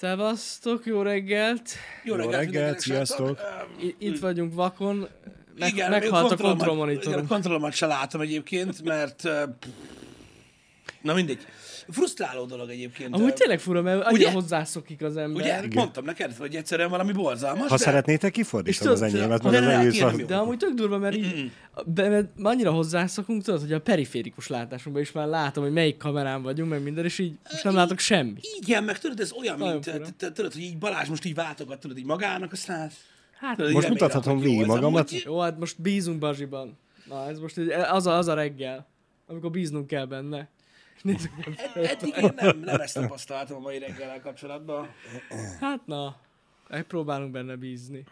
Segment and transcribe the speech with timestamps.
[0.00, 1.70] Szevasztok, jó reggelt!
[2.04, 3.38] Jó Jó reggelt, reggelt, mindenkinek, sziasztok.
[3.80, 5.08] I- itt vagyunk vakon.
[5.58, 9.22] Meg, Igen, meghalt a kontrollomat- Igen, a kontrollomat se látom egyébként, mert...
[11.02, 11.46] Na mindegy.
[11.90, 13.14] Frusztráló dolog egyébként.
[13.14, 14.32] Amúgy tényleg fura, mert annyira Ugye?
[14.32, 15.42] hozzászokik az ember.
[15.42, 15.62] Ugye?
[15.74, 17.68] Mondtam neked, hogy egyszerűen valami borzalmas.
[17.68, 20.08] Ha de- szeretnétek, kifordítom az enyémet, de mert az egész jó.
[20.26, 21.50] De amúgy tök durva, mert így
[21.86, 26.42] be, mert annyira hozzászokunk, tudod, hogy a periférikus látásunkban is már látom, hogy melyik kamerán
[26.42, 28.46] vagyunk, meg minden, és így most nem látok semmit.
[28.60, 32.04] Igen, meg tudod, ez olyan, mint, tudod, hogy így Balázs most így váltogat, tudod, így
[32.04, 32.90] magának, aztán...
[33.40, 35.10] Hát, Most remélem, mutathatom végig magamat.
[35.10, 36.78] jó, hát most bízunk Bazsiban.
[37.08, 37.58] Na, ez most
[37.90, 38.86] az, a, az a reggel,
[39.26, 40.48] amikor bíznunk kell benne.
[41.02, 41.70] Nézzük meg.
[41.74, 44.88] Eddig én nem, nem ezt tapasztaltam a mai reggel kapcsolatban.
[45.60, 46.16] Hát na,
[46.68, 48.04] megpróbálunk benne bízni.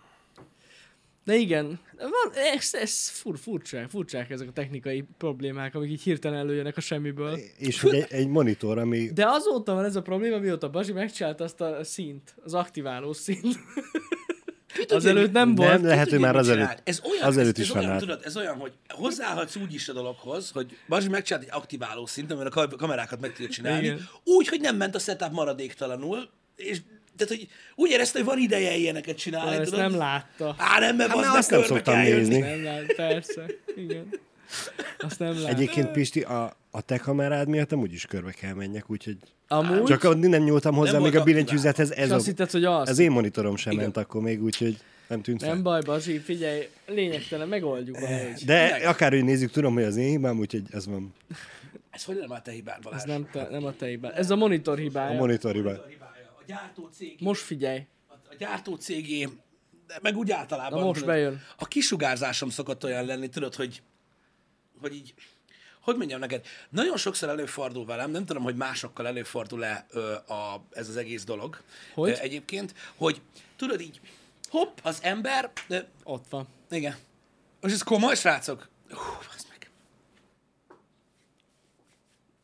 [1.25, 6.39] De igen, van, ez, ez fur, furcsák, furcsák ezek a technikai problémák, amik így hirtelen
[6.39, 7.39] előjönnek a semmiből.
[7.59, 9.11] És hogy egy, egy monitor, ami...
[9.13, 13.13] De azóta van ez a probléma, mióta Bazsi megcsinálta azt a színt, az aktiváló
[14.75, 14.93] színt.
[14.93, 15.71] Azelőtt nem volt.
[15.71, 16.81] Nem, lehet, hogy már azelőtt.
[16.85, 19.93] Ez olyan, azelőtt ez, is ez olyan, tudod, ez olyan, hogy hozzáadsz úgy is a
[19.93, 24.09] dologhoz, hogy Bazsi megcsinált egy aktiváló szint, amivel a ka- kamerákat meg tudja csinálni, Igen.
[24.25, 26.79] úgy, hogy nem ment a setup maradéktalanul, és
[27.17, 29.91] tehát, hogy úgy érezte, hogy van ideje ilyeneket csinálni, Ezt tudod?
[29.91, 30.55] nem látta.
[30.59, 32.39] Á, nem, mert Hát, az mert azt nem szoktam nézni.
[32.39, 33.45] Nem lát, persze.
[33.77, 34.09] Igen.
[34.99, 35.53] Azt nem lát.
[35.53, 39.17] Egyébként, Pisti, a, a te kamerád miatt nem úgyis körbe kell menjek, úgyhogy...
[39.49, 42.65] Amúgy, Csak addig nem nyúltam hozzá, Nem még a billentyűzethez ez, a, azt hitted, hogy
[42.65, 42.89] az.
[42.89, 43.85] az én monitorom sem Igen.
[43.85, 44.77] ment akkor még, úgyhogy
[45.09, 45.53] nem tűnt fel.
[45.53, 48.43] Nem baj, Bazsi, figyelj, lényegtelen, megoldjuk valahogy.
[48.45, 48.85] De Meg.
[48.85, 51.15] akárhogy nézzük, tudom, hogy az én hibám, úgyhogy ez van
[51.91, 53.01] Ez hogy nem a te hibád, Balázs?
[53.01, 54.13] Ez nem, te, nem a te hibád.
[54.19, 55.19] Ez a monitor a hibája.
[55.19, 55.71] monitor hibá.
[55.71, 56.35] A hibája.
[56.39, 57.87] A gyártó cég, Most figyelj.
[58.09, 59.29] a gyártó cégé,
[59.87, 60.79] de meg úgy általában.
[60.79, 61.41] Na most tudod, bejön.
[61.57, 63.83] A kisugárzásom szokott olyan lenni, tudod, hogy,
[64.81, 65.15] hogy így,
[65.89, 70.89] hogy mondjam neked, nagyon sokszor előfordul velem, nem tudom, hogy másokkal előfordul-e ö, a, ez
[70.89, 71.61] az egész dolog
[71.95, 72.11] Hogy?
[72.11, 73.21] Ö, egyébként, hogy
[73.57, 74.01] tudod így,
[74.49, 76.47] hopp, az ember, de, Ott van.
[76.71, 76.97] igen,
[77.61, 78.69] most ez komoly, srácok?
[78.91, 78.97] Hú,
[79.49, 79.71] meg.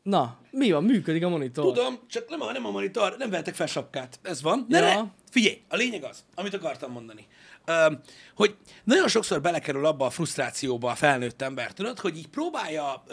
[0.03, 0.83] Na, mi van?
[0.83, 1.65] Működik a monitor.
[1.73, 4.19] Tudom, csak nem a, nem a monitor, nem vettek fel sapkát.
[4.21, 4.65] Ez van.
[4.69, 5.01] De Ja.
[5.01, 7.27] ne, figyelj, a lényeg az, amit akartam mondani.
[8.35, 13.03] Hogy nagyon sokszor belekerül abba a frusztrációba a felnőtt ember, tudod, hogy így próbálja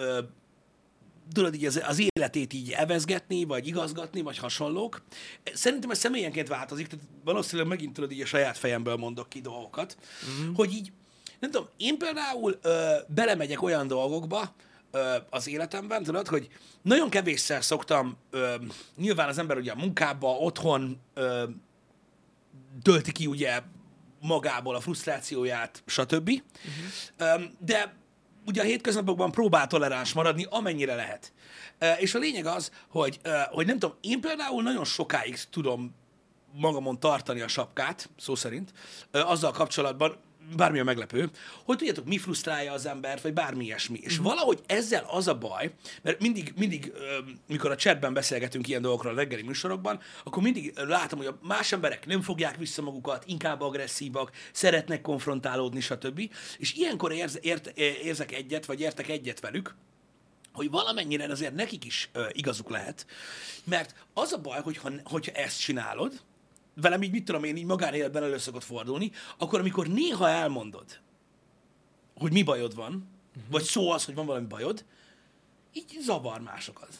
[1.32, 5.02] tudod, így az, az életét így evezgetni, vagy igazgatni, vagy hasonlók.
[5.54, 9.96] Szerintem ez személyenként változik, tehát valószínűleg megint tudod, így a saját fejemből mondok ki dolgokat,
[10.38, 10.56] uh-huh.
[10.56, 10.92] hogy így,
[11.40, 14.54] nem tudom, én például ö, belemegyek olyan dolgokba
[14.90, 16.48] ö, az életemben, tudod, hogy
[16.82, 18.54] nagyon kevésszer szoktam, ö,
[18.96, 21.44] nyilván az ember ugye a munkába, otthon ö,
[22.82, 23.60] tölti ki ugye
[24.22, 26.30] magából a frusztrációját, stb.
[26.30, 27.42] Uh-huh.
[27.58, 27.94] De
[28.46, 31.32] ugye a hétköznapokban próbál toleráns maradni, amennyire lehet.
[31.98, 35.94] És a lényeg az, hogy, hogy nem tudom, én például nagyon sokáig tudom
[36.52, 38.72] magamon tartani a sapkát, szó szerint,
[39.10, 40.16] azzal kapcsolatban,
[40.56, 41.30] bármilyen meglepő,
[41.64, 43.98] hogy tudjátok, mi frusztrálja az embert, vagy bármi ilyesmi.
[44.02, 45.72] És valahogy ezzel az a baj,
[46.02, 46.92] mert mindig, mindig,
[47.46, 51.72] mikor a chatben beszélgetünk ilyen dolgokról a reggeli műsorokban, akkor mindig látom, hogy a más
[51.72, 56.30] emberek nem fogják vissza magukat, inkább agresszívak, szeretnek konfrontálódni, stb.
[56.58, 59.74] És ilyenkor érz, ért, érzek egyet, vagy értek egyet velük,
[60.52, 63.06] hogy valamennyire azért nekik is ö, igazuk lehet,
[63.64, 66.20] mert az a baj, hogyha, hogyha ezt csinálod,
[66.74, 71.00] velem így mit tudom én, így magánéletben elő szokott fordulni, akkor amikor néha elmondod,
[72.16, 72.92] hogy mi bajod van,
[73.28, 73.50] uh-huh.
[73.50, 74.84] vagy szó az, hogy van valami bajod,
[75.72, 76.94] így zavar másokat.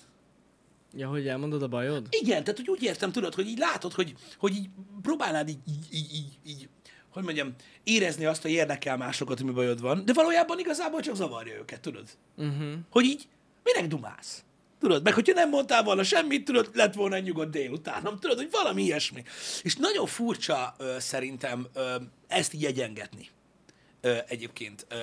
[0.94, 2.06] Ja, hogy elmondod a bajod?
[2.10, 4.68] Igen, tehát hogy úgy értem, tudod, hogy így látod, hogy, hogy így
[5.02, 5.58] próbálnád így,
[5.90, 6.68] így, így, így,
[7.08, 11.14] hogy mondjam, érezni azt, hogy érdekel másokat, hogy mi bajod van, de valójában igazából csak
[11.14, 12.08] zavarja őket, tudod?
[12.36, 12.72] Uh-huh.
[12.90, 13.28] Hogy így,
[13.62, 14.44] minek dumálsz?
[14.82, 18.36] Tudod, meg hogyha nem mondtál volna semmit, tudod, lett volna egy nyugodt délután, nem tudod,
[18.36, 19.22] hogy valami ilyesmi.
[19.62, 21.94] És nagyon furcsa ö, szerintem ö,
[22.28, 23.28] ezt így egyengetni
[24.00, 24.96] ö, egyébként ö,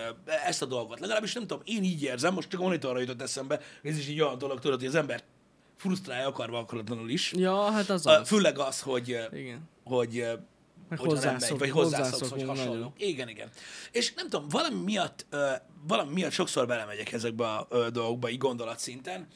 [0.46, 1.00] ezt a dolgot.
[1.00, 4.38] Legalábbis nem tudom, én így érzem, most csak monitorra jutott eszembe, ez is így olyan
[4.38, 5.24] dolog, tudod, hogy az ember
[5.78, 7.32] frusztrálja akarva akaratlanul is.
[7.36, 8.28] Ja, hát az az.
[8.28, 9.70] Főleg az, hogy, Igen.
[9.84, 10.26] hogy
[10.90, 12.74] Meg hozzászok- vagy hozzászoksz, vagy hasonló.
[12.74, 12.94] nagyon.
[12.98, 13.50] Igen, igen.
[13.92, 15.26] És nem tudom, valami miatt,
[15.88, 19.28] valami miatt sokszor belemegyek ezekbe a dolgokba, így gondolatszinten,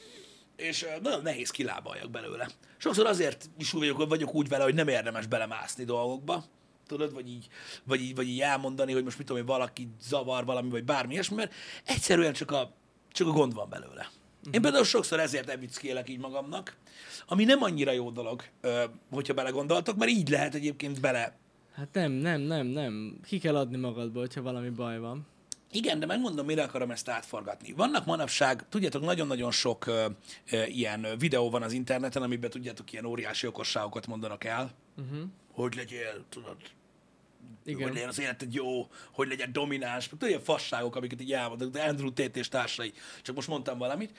[0.63, 2.49] és nagyon nehéz kilábaljak belőle.
[2.77, 6.43] Sokszor azért is úgy vagyok, vagyok úgy vele, hogy nem érdemes belemászni dolgokba,
[6.87, 7.47] tudod, vagy így,
[7.83, 11.13] vagy így, vagy így elmondani, hogy most mit tudom, hogy valaki zavar valami, vagy bármi
[11.13, 11.53] ilyesmi, mert
[11.85, 12.73] egyszerűen csak a,
[13.11, 14.09] csak a gond van belőle.
[14.51, 16.75] Én például sokszor ezért evickélek így magamnak,
[17.25, 18.43] ami nem annyira jó dolog,
[19.11, 21.41] hogyha belegondoltok, mert így lehet egyébként bele
[21.75, 23.19] Hát nem, nem, nem, nem.
[23.25, 25.25] Ki kell adni magadból, hogyha valami baj van.
[25.73, 27.73] Igen, de megmondom, mire akarom ezt átforgatni.
[27.73, 30.05] Vannak manapság, tudjátok, nagyon-nagyon sok ö,
[30.51, 35.19] ö, ilyen videó van az interneten, amiben tudjátok, ilyen óriási okosságokat mondanak el, uh-huh.
[35.51, 36.57] hogy legyél, tudod,
[37.65, 37.81] Igen.
[37.83, 41.81] hogy legyen az életed jó, hogy legyen domináns, tudod, ilyen fasságok, amiket így elmondok, de
[41.83, 44.17] Andrew Tate és társai, csak most mondtam valamit,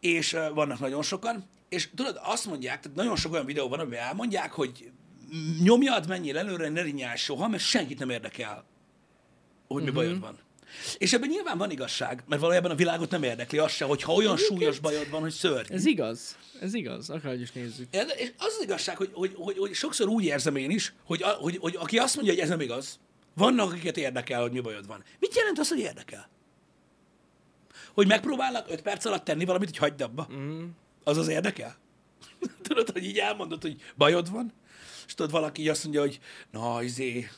[0.00, 3.80] és ö, vannak nagyon sokan, és tudod, azt mondják, tehát nagyon sok olyan videó van,
[3.80, 4.90] amiben elmondják, hogy
[5.62, 8.64] nyomjad, menjél előre, ne rinyálj soha, mert senkit nem érdekel,
[9.68, 9.96] hogy mi Mhm.
[9.98, 10.38] bajod van.
[10.98, 14.36] És ebben nyilván van igazság, mert valójában a világot nem érdekli az se, hogyha olyan
[14.36, 15.72] súlyos bajod van, hogy szörny.
[15.72, 16.36] Ez igaz.
[16.60, 17.10] Ez igaz.
[17.10, 17.88] Akárhogy is nézzük.
[17.94, 21.22] Ja, És az az igazság, hogy, hogy, hogy, hogy sokszor úgy érzem én is, hogy,
[21.22, 22.98] a, hogy, hogy aki azt mondja, hogy ez nem igaz,
[23.34, 25.04] vannak, akiket érdekel, hogy mi bajod van.
[25.18, 26.28] Mit jelent az, hogy érdekel?
[27.94, 30.28] Hogy megpróbálnak öt perc alatt tenni valamit, hogy hagyd abba?
[30.32, 30.64] Mm.
[31.04, 31.76] Az az érdekel?
[32.62, 34.52] tudod, hogy így elmondod, hogy bajod van,
[35.06, 36.18] és tudod, valaki így azt mondja, hogy
[36.50, 37.28] na, izé,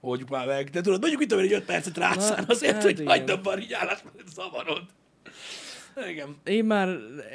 [0.00, 0.70] oldjuk már meg.
[0.70, 3.54] De tudod, mondjuk itt egy öt percet rátszán Na, azért, hát hogy hagyd abba a
[3.54, 4.82] rigyálást, mert zavarod.
[6.08, 6.36] Igen.
[6.44, 6.88] Én már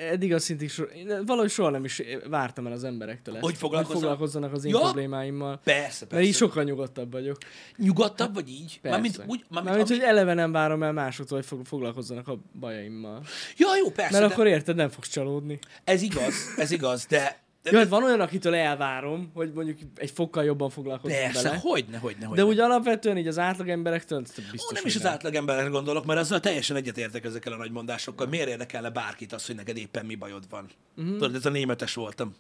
[0.09, 0.83] eddig a szintig so,
[1.25, 3.43] valahogy soha nem is vártam el az emberektől ezt.
[3.43, 4.01] Hogy foglalkozzanak?
[4.01, 4.79] Hogy foglalkozzanak az én Ja.
[4.79, 5.59] problémáimmal.
[5.63, 6.45] Persze, Mert így persze.
[6.45, 7.37] sokkal nyugodtabb vagyok.
[7.77, 8.79] Nyugodtabb vagy így?
[8.81, 8.89] Persze.
[8.89, 9.99] Mármint úgy, mármint, Mármint, ami...
[9.99, 13.21] hogy eleve nem várom el másoktól, hogy fog- foglalkozzanak a bajaimmal.
[13.57, 15.59] Ja, jó, persze, Mert de akkor érted, nem fogsz csalódni.
[15.83, 20.11] ez igaz, ez igaz, de, de Jó, hát van olyan, akitől elvárom, hogy mondjuk egy
[20.11, 21.59] fokkal jobban foglalkozzon persze, vele.
[21.61, 22.43] hogyne, hogyne, hogyne.
[22.43, 26.05] De úgy alapvetően így az átlag emberektől ez biztos, Ó, nem is az átlagemberre gondolok,
[26.05, 28.27] mert azzal teljesen egyetértek ezekkel a nagy mondásokkal.
[28.27, 30.69] Miért érdekelne bárkit az, hogy neked éppen mi bajod van?
[30.97, 31.13] Uh-huh.
[31.13, 32.35] Tudod, ez a németes voltam.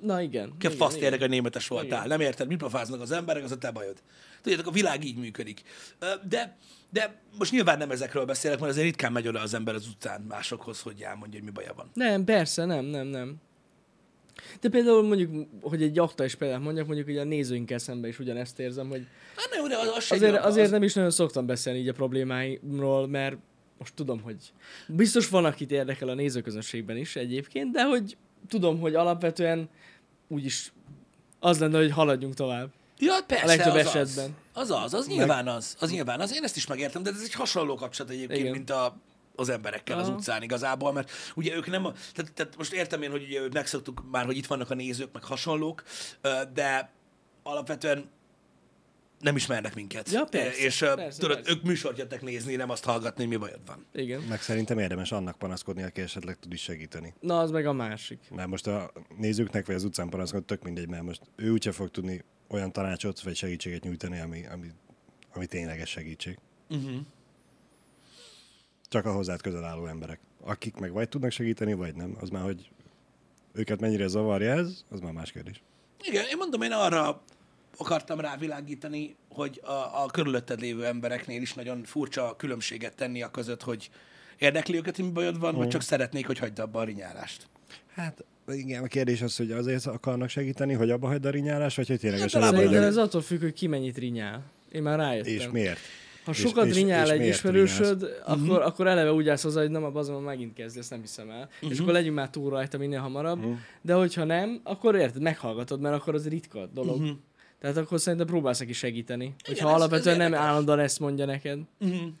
[0.00, 0.52] Na igen.
[0.58, 2.04] Ki faszt érdekel, hogy németes voltál.
[2.04, 2.08] Igen.
[2.08, 3.96] Nem érted, mit pofáznak az emberek, az a te bajod.
[4.42, 5.62] Tudjátok, a világ így működik.
[6.28, 6.56] De,
[6.90, 10.20] de most nyilván nem ezekről beszélek, mert azért ritkán megy oda az ember az utcán
[10.20, 11.90] másokhoz, hogy elmondja, hogy mi baja van.
[11.94, 13.36] Nem, persze, nem, nem, nem.
[14.60, 18.58] De például mondjuk, hogy egy aktuális példát mondjak, mondjuk ugye a nézőinkkel szemben is ugyanezt
[18.58, 19.06] érzem, hogy
[19.36, 21.92] Hát jó, de az, az azért, nyilatkoz- azért nem is nagyon szoktam beszélni így a
[21.92, 23.36] problémáimról, mert
[23.78, 24.52] most tudom, hogy
[24.88, 28.16] biztos van, akit érdekel a nézőközönségben is egyébként, de hogy
[28.48, 29.68] tudom, hogy alapvetően
[30.28, 30.72] úgyis
[31.40, 32.70] az lenne, hogy haladjunk tovább.
[32.98, 34.36] Ja, persze, A legtöbb az esetben.
[34.52, 36.34] Az, az, az, az nyilván az, az nyilván az.
[36.34, 38.52] Én ezt is megértem, de ez egy hasonló kapcsolat egyébként, Igen.
[38.52, 38.96] mint a,
[39.36, 43.10] az emberekkel az utcán igazából, mert ugye ők nem, a- tehát, tehát most értem én,
[43.10, 45.82] hogy ugye ők megszoktuk már, hogy itt vannak a nézők, meg hasonlók,
[46.54, 46.90] de
[47.42, 48.10] alapvetően
[49.20, 50.10] nem ismernek minket.
[50.10, 51.52] Ja, persze, És persze, tudod, persze.
[51.52, 53.86] ők műsort jöttek nézni, nem azt hallgatni, hogy mi bajod van.
[53.92, 54.20] Igen.
[54.20, 57.14] Meg szerintem érdemes annak panaszkodni, aki esetleg tud is segíteni.
[57.20, 58.30] Na, az meg a másik.
[58.34, 61.90] Mert most a nézőknek vagy az utcán panaszkodni tök mindegy, mert most ő úgyse fog
[61.90, 64.66] tudni olyan tanácsot vagy segítséget nyújtani, ami, ami,
[65.34, 66.38] ami tényleges segítség.
[66.68, 67.00] Uh-huh.
[68.88, 70.20] Csak a hozzád közel álló emberek.
[70.40, 72.16] Akik meg vagy tudnak segíteni, vagy nem.
[72.20, 72.70] Az már, hogy
[73.52, 75.62] őket mennyire zavarja ez, az már más kérdés.
[76.02, 77.22] Igen, én mondom, én arra
[77.78, 83.62] akartam rávilágítani, hogy a, a körülötted lévő embereknél is nagyon furcsa különbséget tenni a között,
[83.62, 83.90] hogy
[84.38, 87.48] érdekli őket, hogy mi bajod van, vagy csak szeretnék, hogy hagyd abba a rinyálást.
[87.94, 91.86] Hát igen, a kérdés az, hogy azért akarnak segíteni, hogy abba hagyd a rinyálás, vagy
[91.86, 94.42] hogy ténylegesen Általában abba ez attól függ, hogy ki mennyit rinyál.
[94.72, 95.32] Én már rájöttem.
[95.32, 95.78] És miért?
[96.26, 98.32] Ha És- sokat és- rinyál és egy ismerősöd, Mhm.
[98.50, 101.30] akkor, akkor eleve úgy állsz hozzá, hogy nem, a bazon megint kezdi, ezt nem hiszem
[101.30, 101.48] el.
[101.62, 101.70] Mhm.
[101.72, 103.44] És akkor legyünk már túl rajta minél hamarabb.
[103.82, 107.16] De hogyha nem, akkor érted, meghallgatod, mert akkor az ritka dolog.
[107.60, 109.34] Tehát akkor szerintem próbálsz neki segíteni.
[109.46, 110.46] Hogyha ez- ez alapvetően nem érdekes.
[110.48, 111.58] állandóan ezt mondja neked.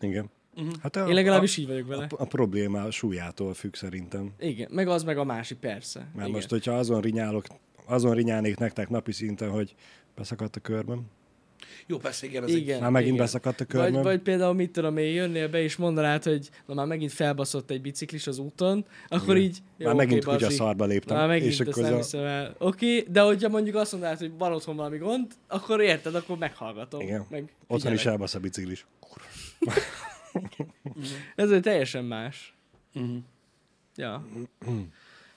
[0.00, 0.30] Igen.
[0.82, 2.06] Hát a, Én legalábbis a, így vagyok vele.
[2.10, 4.32] a, a probléma súlyától függ szerintem.
[4.38, 5.98] Igen, meg az, meg a másik, persze.
[5.98, 6.30] Mert Igen.
[6.30, 7.44] most, hogyha azon rinyálok,
[7.86, 9.74] azon rinyálnék nektek napi szinten, hogy
[10.14, 11.02] beszakadt a körmöm.
[11.88, 12.80] Jó, persze, igen, ez Igen.
[12.80, 13.24] Már megint igen.
[13.24, 14.02] beszakadt a Vagy, körmöm.
[14.02, 17.80] vagy például mit tudom én, jönnél be és mondanád, hogy na már megint felbaszott egy
[17.80, 19.58] biciklis az úton, akkor így...
[19.78, 20.56] Már megint oké, kutya bazsi.
[20.56, 21.16] szarba léptem.
[21.16, 22.54] Már megint és ezt akkor nem az a, hiszem el.
[22.58, 27.00] Oké, de hogyha mondjuk azt mondanád, hogy van otthon valami gond, akkor érted, akkor meghallgatom.
[27.00, 27.26] igen.
[27.30, 28.86] Meg Otthon is elbasz a biciklis.
[31.36, 32.54] Ez egy teljesen más.
[32.94, 33.16] Uh-huh.
[33.96, 34.26] Ja.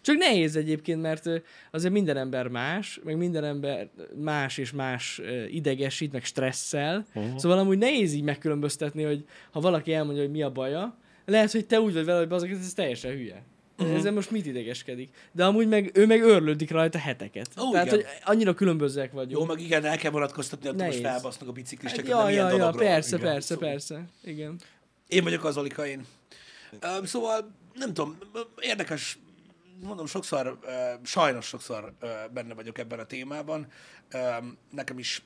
[0.10, 1.30] Csak nehéz egyébként, mert
[1.72, 7.06] azért minden ember más, meg minden ember más és más idegesít, meg stresszel.
[7.14, 7.38] Uh-huh.
[7.38, 11.66] Szóval amúgy nehéz így megkülönböztetni, hogy ha valaki elmondja, hogy mi a baja, lehet, hogy
[11.66, 13.44] te úgy vagy vele, hogy azok, ez teljesen hülye.
[13.80, 13.96] Uh-huh.
[13.96, 15.10] Ezzel most mit idegeskedik?
[15.32, 17.50] De amúgy meg ő meg örlődik rajta heteket.
[17.62, 17.98] Ó, Tehát, igen.
[17.98, 19.40] hogy annyira különbözőek vagyunk.
[19.40, 22.70] Jó, meg igen, el kell vonatkoztatni, hogy most felbasznak a biciklisteket, hát, ja, ja, ja,
[22.70, 23.32] persze, Igen.
[23.32, 24.04] persze, Szóval- persze.
[24.24, 24.56] Igen.
[25.08, 26.06] Én vagyok az Olika, én.
[27.00, 28.18] Um, szóval, nem tudom,
[28.60, 29.18] érdekes,
[29.82, 30.60] mondom, sokszor,
[31.04, 31.94] sajnos sokszor
[32.32, 33.68] benne vagyok ebben a témában.
[34.72, 35.24] Nekem is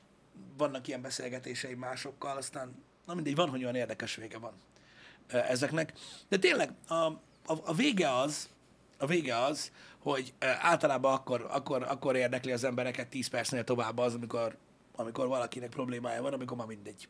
[0.56, 4.52] vannak ilyen beszélgetéseim másokkal, aztán, na mindegy, van, hogy olyan érdekes vége van
[5.26, 5.92] ezeknek.
[6.28, 7.18] De tényleg, a, a,
[7.64, 8.48] a vége az,
[8.98, 14.14] a vége az, hogy általában akkor, akkor, akkor érdekli az embereket 10 percnél tovább az,
[14.14, 14.56] amikor,
[14.96, 17.08] amikor valakinek problémája van, amikor már mindegy.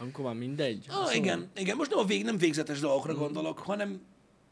[0.00, 0.86] Amikor van mindegy.
[0.88, 3.18] Ah, igen, igen, most nem, a vég, nem végzetes dolgokra Mm.
[3.18, 4.00] gondolok, hanem,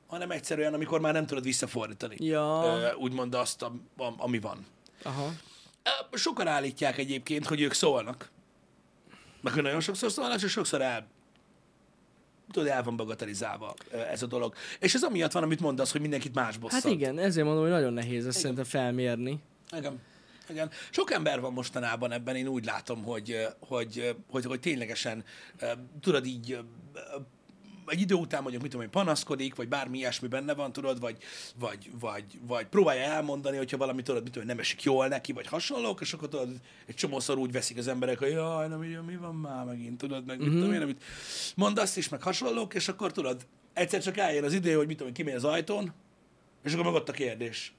[0.07, 2.17] hanem egyszerűen, amikor már nem tudod visszafordítani.
[2.19, 2.95] Ja.
[2.99, 4.67] Úgymond azt, a, a, ami van.
[5.03, 5.33] Aha.
[6.13, 8.31] Sokan állítják egyébként, hogy ők szólnak.
[9.41, 11.07] Meg nagyon sokszor szólnak, és sokszor el,
[12.53, 13.75] tudod, el van bagatelizálva
[14.11, 14.55] ez a dolog.
[14.79, 16.83] És ez amiatt van, amit mondasz, hogy mindenkit más bosszant.
[16.83, 19.39] Hát igen, ezért mondom, hogy nagyon nehéz ezt szerintem felmérni.
[19.77, 20.01] Igen.
[20.49, 20.71] Igen.
[20.91, 25.25] Sok ember van mostanában ebben, én úgy látom, hogy, hogy, hogy, hogy ténylegesen
[26.01, 26.59] tudod így
[27.87, 31.17] egy idő után mondjuk, mit tudom én, panaszkodik, vagy bármi ilyesmi benne van, tudod, vagy,
[31.59, 35.47] vagy, vagy, vagy próbálja elmondani, hogyha valami, tudod, mit tudom, nem esik jól neki, vagy
[35.47, 36.49] hasonlók, és akkor tudod,
[36.87, 40.25] egy csomószor úgy veszik az emberek, hogy jaj, nem, mi, mi van már megint, tudod,
[40.27, 41.03] meg mit tudom én, amit
[41.57, 45.09] mondasz is, meg hasonlók, és akkor tudod, egyszer csak eljön az idő, hogy mit tudom
[45.09, 45.93] én, kimegy az ajtón,
[46.65, 47.73] és akkor meg ott a kérdés.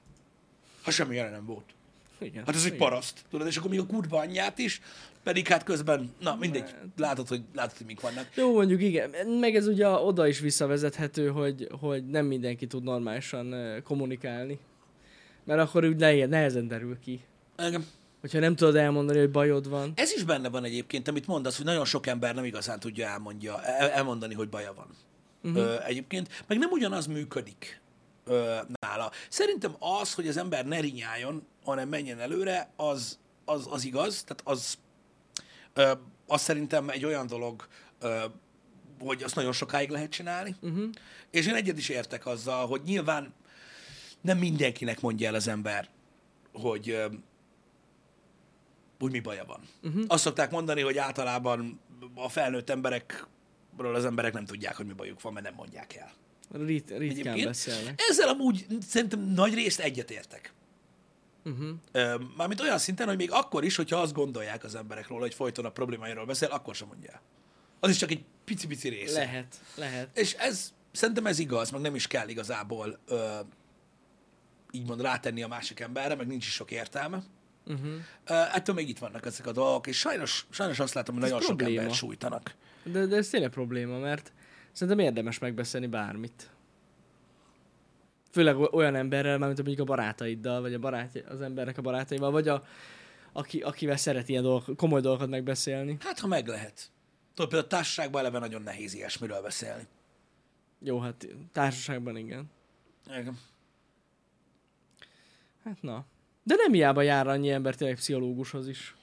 [0.82, 1.74] Ha semmi jelen nem volt.
[2.18, 2.44] Igen.
[2.46, 2.78] Hát ez egy igen.
[2.78, 4.80] paraszt, tudod, és akkor még a kurva anyját is,
[5.22, 8.26] pedig hát közben, na mindegy, látod, hogy, látod, hogy mik vannak.
[8.34, 9.10] Jó, mondjuk igen.
[9.40, 13.54] Meg ez ugye oda is visszavezethető, hogy, hogy nem mindenki tud normálisan
[13.84, 14.58] kommunikálni.
[15.44, 17.20] Mert akkor úgy nehe- nehezen derül ki.
[17.58, 17.86] Igen.
[18.20, 19.92] Hogyha nem tudod elmondani, hogy bajod van.
[19.94, 23.62] Ez is benne van egyébként, amit mondasz, hogy nagyon sok ember nem igazán tudja elmondja,
[23.62, 24.86] el, elmondani, hogy baja van.
[25.42, 25.62] Uh-huh.
[25.62, 27.80] Ö, egyébként, meg nem ugyanaz működik
[28.24, 29.10] ö, nála.
[29.28, 34.42] Szerintem az, hogy az ember ne rinyáljon, hanem menjen előre, az, az, az igaz, tehát
[34.44, 34.78] az,
[35.72, 35.92] ö,
[36.26, 37.66] az szerintem egy olyan dolog,
[38.00, 38.24] ö,
[39.00, 40.56] hogy azt nagyon sokáig lehet csinálni.
[40.60, 40.90] Uh-huh.
[41.30, 43.34] És én egyet is értek azzal, hogy nyilván
[44.20, 45.88] nem mindenkinek mondja el az ember,
[46.52, 47.06] hogy ö,
[49.00, 49.60] úgy mi baja van.
[49.82, 50.04] Uh-huh.
[50.06, 51.80] Azt szokták mondani, hogy általában
[52.14, 56.12] a felnőtt emberekről az emberek nem tudják, hogy mi bajuk van, mert nem mondják el.
[56.52, 58.02] Rit, ritkán beszélnek.
[58.08, 60.52] ezzel amúgy szerintem nagy részt egyetértek.
[61.46, 62.20] Uh-huh.
[62.36, 65.64] Mármint olyan szinten, hogy még akkor is, hogyha azt gondolják az emberek róla, hogy folyton
[65.64, 67.20] a problémáiról beszél, akkor sem mondja el.
[67.80, 69.18] Az is csak egy pici-pici része.
[69.18, 70.18] Lehet, lehet.
[70.18, 73.38] És ez, szerintem ez igaz, meg nem is kell igazából ö,
[74.70, 77.22] így mond rátenni a másik emberre, meg nincs is sok értelme.
[77.66, 77.94] Uh-huh.
[78.26, 81.30] Ö, ettől még itt vannak ezek a dolgok, és sajnos, sajnos azt látom, hogy Ez
[81.30, 81.80] nagyon sok probléma.
[81.80, 82.54] embert sújtanak.
[82.82, 84.32] De, de ez tényleg probléma, mert
[84.72, 86.50] szerintem érdemes megbeszélni bármit.
[88.36, 92.48] Főleg olyan emberrel, mint mondjuk a barátaiddal, vagy a barátja, az embernek a barátaival, vagy
[92.48, 92.64] a,
[93.32, 95.96] aki, akivel szeret ilyen dolgok, komoly dolgokat megbeszélni.
[96.00, 96.90] Hát, ha meg lehet.
[97.34, 99.86] Tudod, például a társaságban eleve nagyon nehéz ilyesmiről beszélni.
[100.80, 102.50] Jó, hát társaságban igen.
[103.06, 103.38] Igen.
[105.64, 106.04] Hát na.
[106.42, 108.94] De nem hiába jár annyi ember tényleg pszichológushoz is.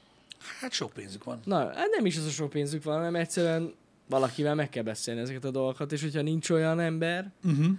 [0.60, 1.40] Hát sok pénzük van.
[1.44, 3.74] Na, hát nem is az a sok pénzük van, hanem egyszerűen
[4.10, 7.78] valakivel meg kell beszélni ezeket a dolgokat, és hogyha nincs olyan ember, Uh-huh.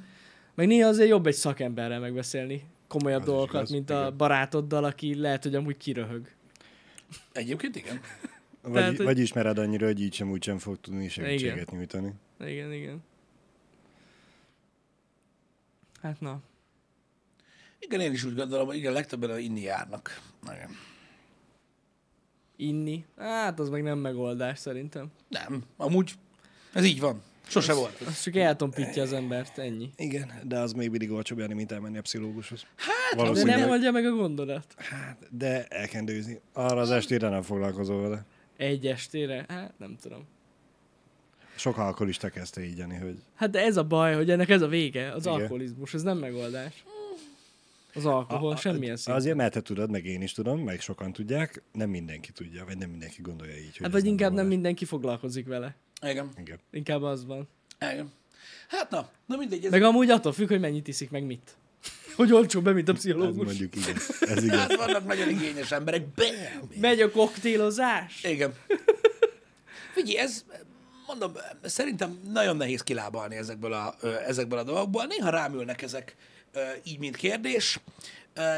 [0.54, 4.16] Meg néha azért jobb egy szakemberrel megbeszélni komolyabb Az dolgokat, igaz, mint a igen.
[4.16, 6.28] barátoddal, aki lehet, hogy amúgy kiröhög.
[7.32, 8.00] Egyébként igen.
[8.62, 12.12] Vagy, Tehát, hogy- vagy ismered annyira, hogy így sem úgy sem fog tudni segítséget nyújtani.
[12.40, 13.02] Igen, igen.
[16.02, 16.40] Hát na.
[17.78, 20.20] Igen, én is úgy gondolom, hogy igen, legtöbben inni járnak.
[20.52, 20.70] Igen.
[22.56, 23.04] Inni?
[23.16, 25.10] Hát az meg nem megoldás szerintem.
[25.28, 26.12] Nem, amúgy
[26.72, 27.22] ez így van.
[27.48, 28.00] Sose volt.
[28.06, 29.90] Az csak eltompítja az embert, ennyi.
[29.96, 32.66] Igen, de az még mindig olcsóbb járni, mint elmenni a pszichológushoz.
[32.76, 34.74] Hát, De nem oldja meg a gondolat.
[34.76, 36.40] Hát, de elkendőzni.
[36.52, 38.24] Arra az estére nem foglalkozol vele.
[38.56, 39.44] Egy estére?
[39.48, 40.26] Hát nem tudom.
[41.56, 44.68] Sok alkoholista kezdte így Jani, hogy Hát de ez a baj, hogy ennek ez a
[44.68, 45.40] vége, az Igen.
[45.40, 46.84] alkoholizmus, ez nem megoldás.
[47.94, 49.14] Az alkohol, A- a- semmilyen szinten.
[49.14, 52.78] Azért, mert te tudod, meg én is tudom, meg sokan tudják, nem mindenki tudja, vagy
[52.78, 53.64] nem mindenki gondolja így.
[53.66, 54.54] Hogy Hát ez vagy inkább nem megoldás.
[54.54, 55.76] mindenki foglalkozik vele.
[56.02, 56.28] Igen.
[56.38, 56.58] Igen.
[56.70, 57.48] Inkább az van.
[57.80, 58.12] igen.
[58.68, 59.64] Hát na, na mindegy.
[59.64, 61.56] Ez, Meg amúgy attól függ, hogy mennyit iszik, meg mit.
[62.16, 63.44] Hogy olcsó be, mint a Ez pszichológus.
[63.46, 64.16] mondjuk igaz.
[64.36, 64.58] Ez igaz.
[64.58, 66.06] hát vannak nagyon igényes emberek.
[66.08, 66.68] Bam!
[66.80, 68.22] Megy a koktélozás?
[68.24, 68.54] Igen.
[69.92, 70.44] Figyelj, ez,
[71.06, 71.32] mondom,
[71.62, 73.94] szerintem nagyon nehéz kilábalni ezekből a,
[74.26, 75.04] ezekből a dolgokból.
[75.06, 76.16] Néha rámülnek ezek
[76.84, 77.80] így, mint kérdés,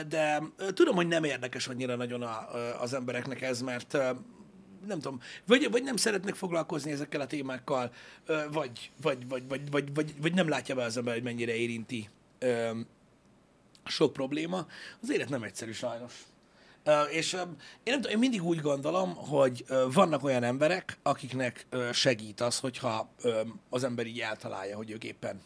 [0.09, 0.43] de
[0.75, 2.49] tudom, hogy nem érdekes annyira nagyon a,
[2.81, 3.97] az embereknek ez, mert
[4.87, 7.93] nem tudom, vagy, vagy nem szeretnek foglalkozni ezekkel a témákkal,
[8.51, 12.09] vagy, vagy, vagy, vagy, vagy, vagy, vagy nem látja be az ember, hogy mennyire érinti
[12.39, 12.71] ö,
[13.85, 14.67] sok probléma.
[15.03, 16.13] Az élet nem egyszerű sajnos.
[16.85, 17.47] Ö, és ö, én
[17.85, 23.09] nem tudom, én mindig úgy gondolom, hogy ö, vannak olyan emberek, akiknek segít az, hogyha
[23.71, 25.41] az ember így eltalálja, hogy ők éppen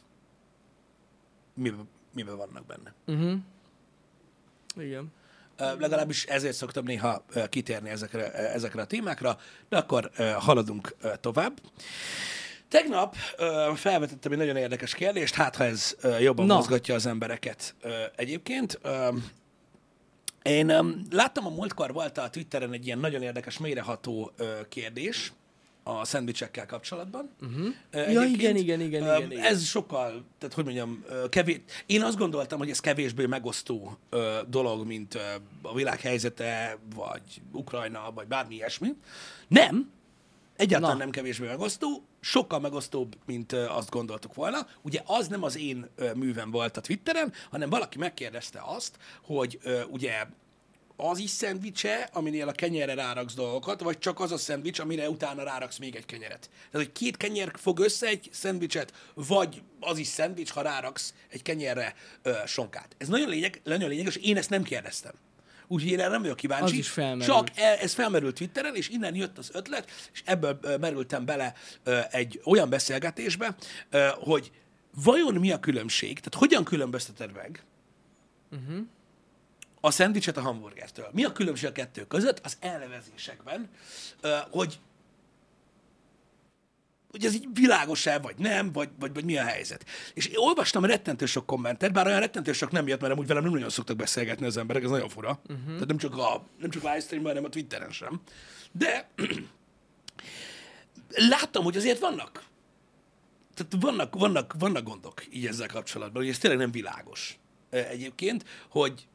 [1.54, 2.94] miben, miben vannak benne.
[3.06, 3.38] Uh-huh.
[4.76, 5.12] Igen.
[5.78, 9.38] Legalábbis ezért szoktam néha kitérni ezekre, ezekre a témákra,
[9.68, 11.60] de akkor haladunk tovább.
[12.70, 16.52] Tegnap ö, felvetettem egy nagyon érdekes kérdést, hát ha ez ö, jobban Na.
[16.52, 16.58] Na.
[16.58, 18.78] mozgatja az embereket ö, egyébként.
[18.82, 19.08] Ö,
[20.42, 25.32] én ö, láttam a múltkor volt a Twitteren egy ilyen nagyon érdekes, mélyreható ö, kérdés,
[25.98, 27.30] a, szendvicsekkel kapcsolatban.
[27.40, 28.12] Uh-huh.
[28.12, 29.44] Ja, igen, igen, igen, igen, igen.
[29.44, 31.60] Ez sokkal, tehát hogy mondjam, kevés.
[31.86, 33.98] Én azt gondoltam, hogy ez kevésbé megosztó
[34.48, 35.18] dolog, mint
[35.62, 38.88] a világ helyzete, vagy Ukrajna, vagy bármi ilyesmi.
[39.48, 39.90] Nem,
[40.56, 41.02] Egyáltalán Na.
[41.02, 44.66] nem kevésbé megosztó, sokkal megosztóbb, mint azt gondoltuk volna.
[44.82, 49.58] Ugye az nem az én művem volt a Twitteren, hanem valaki megkérdezte azt, hogy
[49.90, 50.26] ugye
[51.00, 55.42] az is szendvicse, aminél a kenyerre ráraksz dolgokat, vagy csak az a szendvics, amire utána
[55.42, 56.50] ráraksz még egy kenyeret.
[56.50, 61.42] Tehát, hogy két kenyer fog össze egy szendvicset, vagy az is szendvics, ha ráraksz egy
[61.42, 62.94] kenyerre ö, sonkát.
[62.98, 65.12] Ez nagyon, lényeg, nagyon lényeges, én ezt nem kérdeztem.
[65.66, 66.64] Úgyhogy én erre nem vagyok kíváncsi.
[66.64, 67.24] Az is felmerült.
[67.24, 71.54] Csak e- ez felmerült Twitteren, és innen jött az ötlet, és ebből merültem bele
[72.10, 73.56] egy olyan beszélgetésbe,
[74.14, 74.50] hogy
[75.04, 77.64] vajon mi a különbség, tehát hogyan különbözteted meg
[78.52, 78.86] Uh-huh.
[79.80, 81.08] A szendvicset a hamburgertől.
[81.12, 82.40] Mi a különbség a kettő között?
[82.44, 83.70] Az elnevezésekben,
[84.50, 84.80] hogy
[87.10, 89.84] hogy ez így világos-e, vagy nem, vagy, vagy, vagy mi a helyzet.
[90.14, 93.42] És én olvastam rettentő sok kommentet, bár olyan rettentő sok nem jött, mert amúgy velem
[93.42, 95.40] nem nagyon szoktak beszélgetni az emberek, ez nagyon fura.
[95.48, 95.66] Uh-huh.
[95.66, 98.20] Tehát nem csak a, nem csak a livestreamben, hanem a Twitteren sem.
[98.72, 99.10] De
[101.30, 102.44] láttam, hogy azért vannak.
[103.54, 107.38] Tehát vannak, vannak, vannak gondok így ezzel kapcsolatban, hogy ez tényleg nem világos
[107.70, 109.08] egyébként, hogy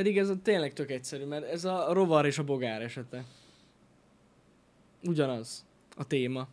[0.00, 3.24] Pedig ez a tényleg tök egyszerű, mert ez a rovar és a bogár esete.
[5.04, 5.64] Ugyanaz
[5.96, 6.48] a téma.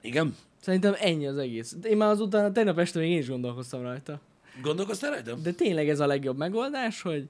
[0.00, 1.76] igen, Szerintem ennyi az egész.
[1.82, 4.20] Én már azután, tegnap este még én is gondolkoztam rajta.
[4.62, 5.34] gondolkoztál rajta?
[5.34, 7.28] De tényleg ez a legjobb megoldás, hogy,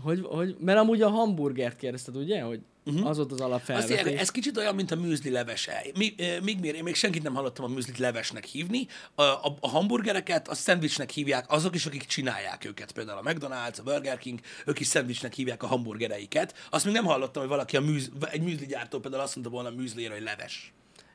[0.00, 2.40] hogy, hogy mert amúgy a hamburgert kérdezted, ugye?
[2.40, 3.08] Hogy uh-huh.
[3.08, 3.96] az volt az Azt alapfelvetés.
[3.96, 5.84] mondják, ez kicsit olyan, mint a műzli levese.
[5.96, 8.86] Mi, még, még, én még senkit nem hallottam a műzlit levesnek hívni.
[9.14, 12.92] A, a, a hamburgereket a szendvicsnek hívják azok is, akik csinálják őket.
[12.92, 16.54] Például a McDonald's, a Burger King, ők is szendvicsnek hívják a hamburgereiket.
[16.70, 19.68] Azt még nem hallottam, hogy valaki a műz, egy műzli gyártó például azt mondta volna
[19.68, 20.72] a műzlére, hogy leves.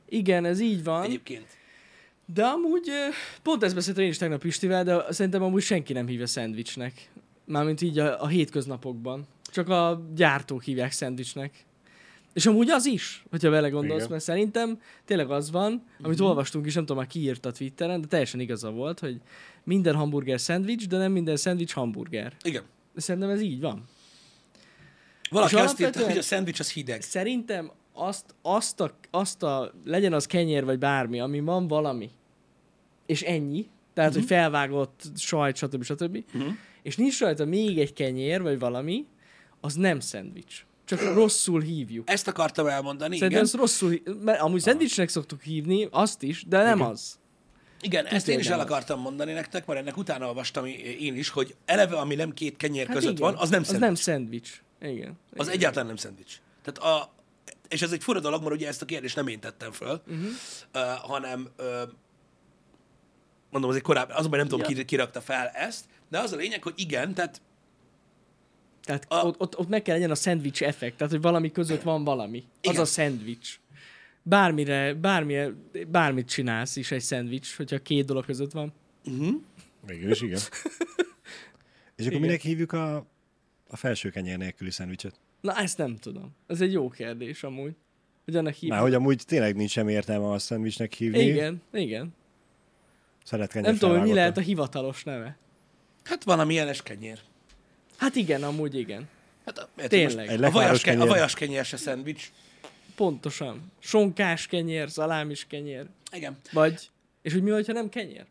[0.10, 1.04] Igen, ez így van.
[1.04, 1.46] Egyébként.
[2.34, 2.90] De amúgy,
[3.44, 7.10] pont ezt beszéltem én is tegnap Pistivel, de szerintem amúgy senki nem hívja szendvicsnek.
[7.46, 9.28] Mármint így a, a hétköznapokban.
[9.52, 11.66] Csak a gyártók hívják szendvicsnek.
[12.34, 14.12] És amúgy az is, hogyha vele gondolsz, Igen.
[14.12, 18.08] mert szerintem tényleg az van, amit olvastunk is, nem tudom, már kiírt a Twitteren, de
[18.08, 19.22] teljesen igaza volt, hogy
[19.64, 22.34] minden hamburger szendvics, de nem minden szendvics hamburger.
[22.44, 22.64] Igen.
[22.96, 23.84] Szerintem ez így van.
[25.30, 27.02] Valaki És azt írta, hogy a szendvics az hideg.
[27.02, 32.10] Szerintem azt, azt, a, azt a, legyen az kenyér vagy bármi, ami van valami,
[33.06, 34.28] és ennyi, tehát, uh-huh.
[34.28, 35.84] hogy felvágott sajt, stb.
[35.84, 36.24] stb.
[36.34, 36.48] Mhm.
[36.82, 39.06] És nincs rajta még egy kenyér vagy valami,
[39.68, 40.66] az nem szendvics.
[40.86, 42.10] Csak rosszul hívjuk.
[42.10, 43.60] Ezt akartam elmondani, Szerintem igen.
[43.60, 46.90] rosszul, mert amúgy szendvicsnek szoktuk hívni, azt is, de nem Igen.
[46.90, 47.20] az.
[47.82, 48.66] Igen, ezt én is el az.
[48.66, 50.66] akartam mondani nektek, mert ennek utána olvastam
[51.00, 53.68] én is, hogy eleve, ami nem két kenyér között Hát igen, van, az nem az
[53.68, 53.88] szendvics.
[53.88, 54.62] nem szendvics.
[54.82, 55.14] Igen.
[55.36, 55.58] Az Igen.
[55.60, 56.34] egyáltalán nem szendvics.
[56.64, 57.14] Tehát a,
[57.68, 60.26] és ez egy fura dolog, mert ugye ezt a kérdést nem én tettem föl, uh-huh.
[60.74, 61.66] uh, hanem uh,
[63.50, 64.76] mondom, azért korábban, azonban nem tudom, Ja.
[64.76, 67.42] ki, ki rakta fel ezt, de az a lényeg, hogy igen, tehát
[68.88, 71.82] Tehát A- ott, ott, ott meg kell legyen a szendvics effekt, tehát hogy valami között
[71.82, 72.38] van valami.
[72.38, 72.82] Az Igen.
[72.82, 73.60] a szendvics.
[74.24, 75.50] Bármire, bármire,
[75.88, 78.74] bármit csinálsz is egy szendvics, hogyha két dolog között van.
[79.06, 79.36] uh-huh.
[79.86, 80.40] Végül is, igen.
[81.96, 82.22] És akkor Igen.
[82.22, 82.96] minek hívjuk a,
[83.68, 85.20] a felső kenyér nélküli szendvicset?
[85.42, 86.36] Na, ezt nem tudom.
[86.48, 87.76] Ez egy jó kérdés amúgy.
[88.26, 88.72] Hogy annak hívjuk.
[88.72, 91.20] Már hogy amúgy tényleg nincs semmi értelme a szendvicsnek hívni.
[91.20, 92.14] Igen, igen.
[93.24, 95.38] Szeret kenyér Nem tudom, hogy mi lehet a hivatalos neve.
[96.04, 97.20] hát valami ilyenes kenyér.
[97.98, 99.08] Hát igen, amúgy igen.
[99.46, 100.28] Hát, a- Tényleg.
[100.28, 101.02] Egy A vajas, kenyér.
[101.02, 102.32] a vajas kenyér se szendvics.
[102.96, 103.72] Pontosan.
[103.80, 105.86] Sonkás kenyér, szalámis kenyér.
[106.12, 106.38] Igen.
[106.52, 106.90] Vagy,
[107.22, 108.26] és hogy mi, hogyha nem kenyér?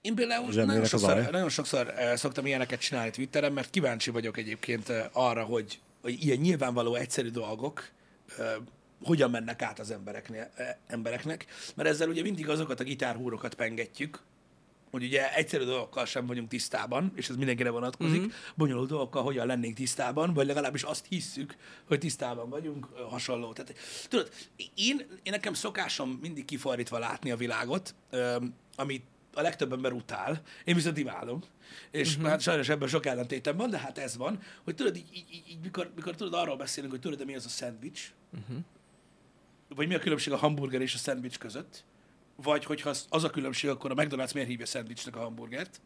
[0.00, 4.88] Én például nagyon sokszor, nagyon sokszor uh, szoktam ilyeneket csinálni Twitteren, mert kíváncsi vagyok egyébként
[4.88, 7.88] uh, arra, hogy, hogy ilyen nyilvánvaló egyszerű dolgok
[8.38, 8.46] uh,
[9.02, 10.50] hogyan mennek át az embereknél,
[10.86, 14.20] embereknek, mert ezzel ugye mindig azokat a gitárhúrokat pengetjük,
[14.92, 18.30] hogy ugye egyszerű dolgokkal sem vagyunk tisztában, és ez mindenkire vonatkozik, mm-hmm.
[18.54, 23.52] bonyolult dolgokkal hogyan lennénk tisztában, vagy legalábbis azt hisszük, hogy tisztában vagyunk, hasonló.
[23.52, 23.74] Tehát,
[24.08, 24.30] tudod,
[24.74, 30.42] én, én nekem szokásom mindig kifordítva látni a világot, öm, amit a legtöbb ember utál,
[30.64, 31.42] én viszont imádom.
[31.90, 32.30] És uh-huh.
[32.30, 35.44] hát sajnos ebben sok ellentétem van, de hát ez van, hogy tudod, így, így, így,
[35.48, 38.56] így mikor, mikor tudod arról beszélünk, hogy tudod, de mi az a szendvics, uh-huh.
[39.68, 41.84] vagy mi a különbség a hamburger és a szendvics között,
[42.36, 45.80] vagy hogyha az- az a különbség, akkor a McDonald's miért hívja szendvicsnek a hamburgert,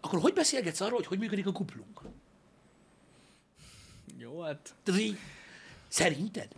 [0.00, 2.00] akkor hogy beszélgetsz arról, hogy hogy működik a kuplunk?
[4.18, 5.18] Jó, hát Tehát így,
[5.88, 6.48] szerinted?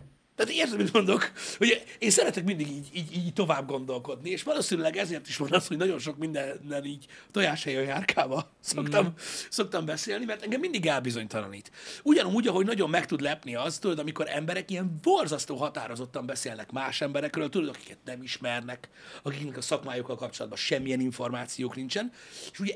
[0.41, 1.31] Tehát érted, mit mondok?
[1.57, 5.67] Hogy én szeretek mindig így, így, így tovább gondolkodni, és valószínűleg ezért is van az,
[5.67, 9.09] hogy nagyon sok mindenen így tojáshelyen járkába szoktam, mm.
[9.49, 11.71] szoktam beszélni, mert engem mindig elbizonytalanít.
[12.03, 17.01] Ugyanúgy, ahogy nagyon meg tud lepni az, tudod, amikor emberek ilyen borzasztó határozottan beszélnek más
[17.01, 18.89] emberekről, tudod, akiket nem ismernek,
[19.21, 22.11] akiknek a szakmájukkal kapcsolatban semmilyen információk nincsen,
[22.51, 22.75] és ugye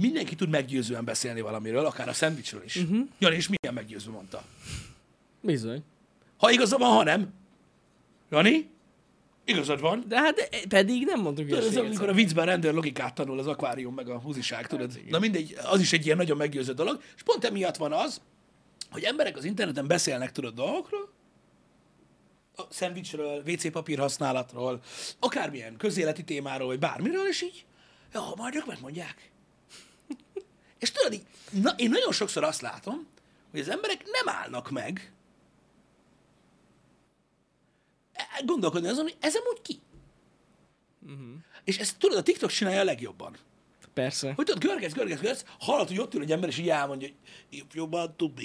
[0.00, 2.76] mindenki tud meggyőzően beszélni valamiről, akár a szendvicsről is.
[2.76, 3.08] Uh-huh.
[3.18, 4.44] Jani, és milyen meggyőző mondta?
[5.40, 5.82] Bizony.
[6.40, 7.32] Ha igaza van, ha nem.
[8.30, 8.70] Jani?
[9.44, 10.04] Igazad van.
[10.08, 13.94] De hát pedig nem mondtuk Tudod, ez amikor a viccben rendőr logikát tanul az akvárium
[13.94, 15.00] meg a húziság, tudod?
[15.08, 17.02] Na mindegy, az is egy ilyen nagyon meggyőző dolog.
[17.16, 18.20] És pont emiatt van az,
[18.90, 21.12] hogy emberek az interneten beszélnek, tudod, dolgokról,
[22.56, 24.80] a szendvicsről, WC papír használatról,
[25.18, 27.64] akármilyen közéleti témáról, vagy bármiről, és így,
[28.12, 29.30] ja, majd ők megmondják.
[30.78, 33.06] és tudod, így, na, én nagyon sokszor azt látom,
[33.50, 35.12] hogy az emberek nem állnak meg,
[38.09, 38.09] e-
[38.44, 39.80] gondolkodni azon, hogy ez amúgy ki.
[41.02, 41.34] Uh-huh.
[41.64, 43.36] És ezt tudod, a TikTok csinálja a legjobban.
[43.94, 44.32] Persze.
[44.32, 47.16] Hogy tudod, görgetsz, görgetsz, görgetsz, hallod, hogy ott ül egy ember, és így elmondja, hogy
[47.58, 48.42] if you want to be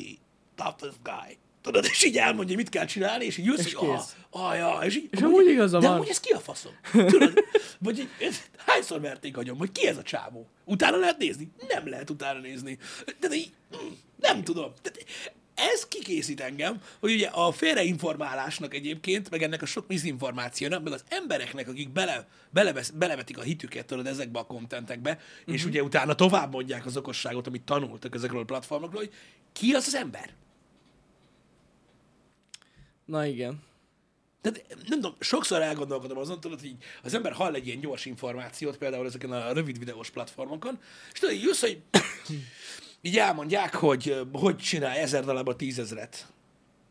[0.55, 1.37] toughest guy.
[1.61, 4.57] Tudod, és így elmondja, hogy mit kell csinálni, és így jössz, És hogy ah, ah,
[4.57, 5.95] ja, és így, És amúgy igaza de van.
[5.95, 6.71] amúgy ez ki a faszom?
[6.91, 7.33] Tudod,
[7.79, 8.09] vagy így,
[8.57, 10.47] hányszor verték agyom, hogy ki ez a csávó?
[10.63, 11.51] Utána lehet nézni?
[11.67, 12.77] Nem lehet utána nézni.
[13.19, 13.53] De, de így,
[14.19, 14.73] nem tudom.
[14.81, 15.05] Tehát
[15.55, 21.03] ez kikészít engem, hogy ugye a félreinformálásnak egyébként, meg ennek a sok mizinformációnak, meg az
[21.09, 25.53] embereknek, akik bele, belevesz, belevetik a hitüket tudod, ezekbe a kontentekbe, uh-huh.
[25.53, 29.13] és ugye utána tovább mondják az okosságot, amit tanultak ezekről a platformokról, hogy
[29.53, 30.33] ki az az ember?
[33.05, 33.63] Na igen.
[34.41, 38.77] Tehát nem tudom, sokszor elgondolkodom azon, tudod, hogy az ember hall egy ilyen gyors információt,
[38.77, 40.79] például ezeken a rövid videós platformokon,
[41.13, 41.81] és tudod, jössz, hogy
[43.05, 46.27] így elmondják, hogy hogy csinálj ezer darabba tízezret.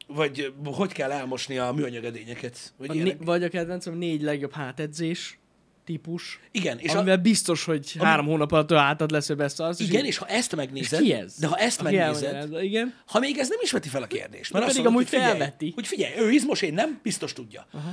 [0.07, 2.73] Vagy hogy kell elmosni a műanyag edényeket.
[2.79, 3.19] Vagy A ilyenek.
[3.19, 5.39] né- vagy a kedvencem négy legjobb hátedzés
[5.85, 9.81] típus, Igen, és, a, amivel biztos, hogy három hónap alatt a hátad lesz, hogy beszarsz.
[9.81, 11.39] és igen, így- és ha ezt megnézed, ki ez?
[11.39, 12.95] de ha ezt Aki megnézed, elmagyarázza, Igen.
[13.07, 15.73] ha még ez nem is veti fel a kérdést, mert pedig amúgy hogy figyelj, felveti.
[15.75, 17.67] hogy figyelj, ő izmos, én nem, biztos tudja.
[17.73, 17.91] Aha.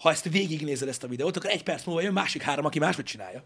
[0.00, 3.04] Ha ezt végignézed ezt a videót, akkor egy perc múlva jön másik három, aki máshogy
[3.04, 3.42] csinálja.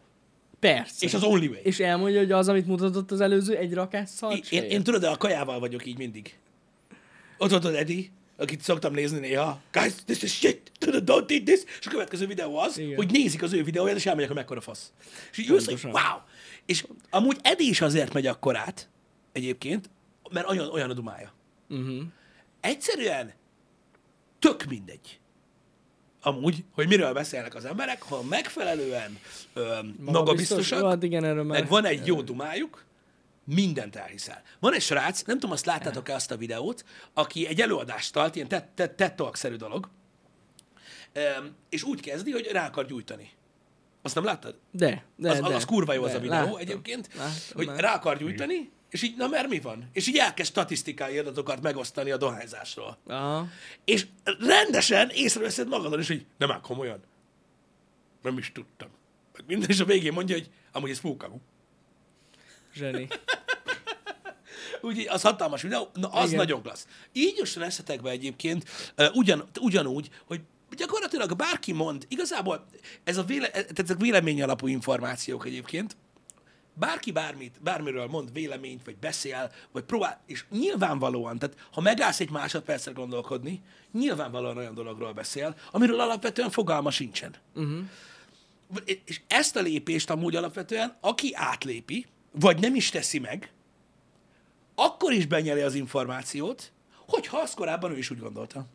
[0.61, 1.07] Persze.
[1.07, 1.61] És az only way.
[1.63, 5.09] És elmondja, hogy az, amit mutatott az előző, egy rakás szart Én, én tudod, de
[5.09, 6.39] a kajával vagyok így mindig.
[7.39, 8.05] Ott volt az Eddie,
[8.37, 9.61] akit szoktam nézni néha.
[9.73, 11.61] Guys, this is shit, tudod, don't eat this.
[11.81, 12.97] És a következő videó az, Igen.
[12.97, 14.93] hogy nézik az ő videóját, és elmondják, hogy mekkora fasz.
[15.31, 16.19] És így ülsz, hogy wow.
[16.67, 18.89] És amúgy Eddie is azért megy akkorát,
[19.33, 19.91] egyébként,
[20.31, 21.33] mert olyan, olyan a dumája.
[21.69, 22.03] Uh-huh.
[22.61, 23.33] Egyszerűen
[24.39, 25.19] tök mindegy.
[26.23, 29.19] Amúgy, hogy miről beszélnek az emberek, ha megfelelően
[29.55, 31.61] ö, magabiztosak, Hát igen, erről már.
[31.61, 32.85] meg van egy jó dumájuk,
[33.45, 34.43] mindent elhiszel.
[34.59, 38.49] Van egy srác, nem tudom, azt láttátok-e azt a videót, aki egy előadást tart, ilyen
[39.17, 39.89] Talk-szerű dolog,
[41.69, 43.31] és úgy kezdi, hogy rá akar gyújtani.
[44.03, 44.59] Azt nem láttad?
[44.71, 46.57] De, de, Az, de, az kurva jó az de, a videó láttam.
[46.57, 49.89] egyébként, Láttam hogy rá akar gyújtani, és így, na mert mi van?
[49.93, 52.99] És így elkezd statisztikai adatokat megosztani a dohányzásról.
[53.07, 53.47] Aha.
[53.85, 54.07] És
[54.39, 57.03] rendesen észreveszed magadon is, hogy nem áll komolyan.
[58.23, 58.89] Nem is tudtam.
[59.33, 61.37] Meg Minden, és a végén mondja, hogy amúgy ez fúkamu.
[62.75, 63.09] Zseni.
[64.81, 66.39] Úgyhogy az hatalmas videó, na az Igen.
[66.39, 66.87] nagyon klassz.
[67.13, 68.65] Így jusson eszetekbe egyébként
[69.13, 70.41] ugyan, ugyanúgy, hogy
[70.77, 72.67] gyakorlatilag bárki mond, igazából
[73.05, 75.97] ez a véle, tehát ezek vélemény alapú információk egyébként,
[76.75, 82.31] bárki bármit, bármiről mond véleményt, vagy beszél, vagy próbál, és nyilvánvalóan, tehát ha megállsz egy
[82.31, 87.35] másodpercre gondolkodni, nyilvánvalóan olyan dologról beszél, amiről alapvetően fogalma sincsen.
[87.55, 87.81] Uh-huh.
[89.05, 93.53] És ezt a lépést amúgy alapvetően, aki átlépi, vagy nem is teszi meg,
[94.75, 96.73] akkor is benyeli az információt,
[97.07, 98.67] hogyha azt korábban ő is úgy gondolta.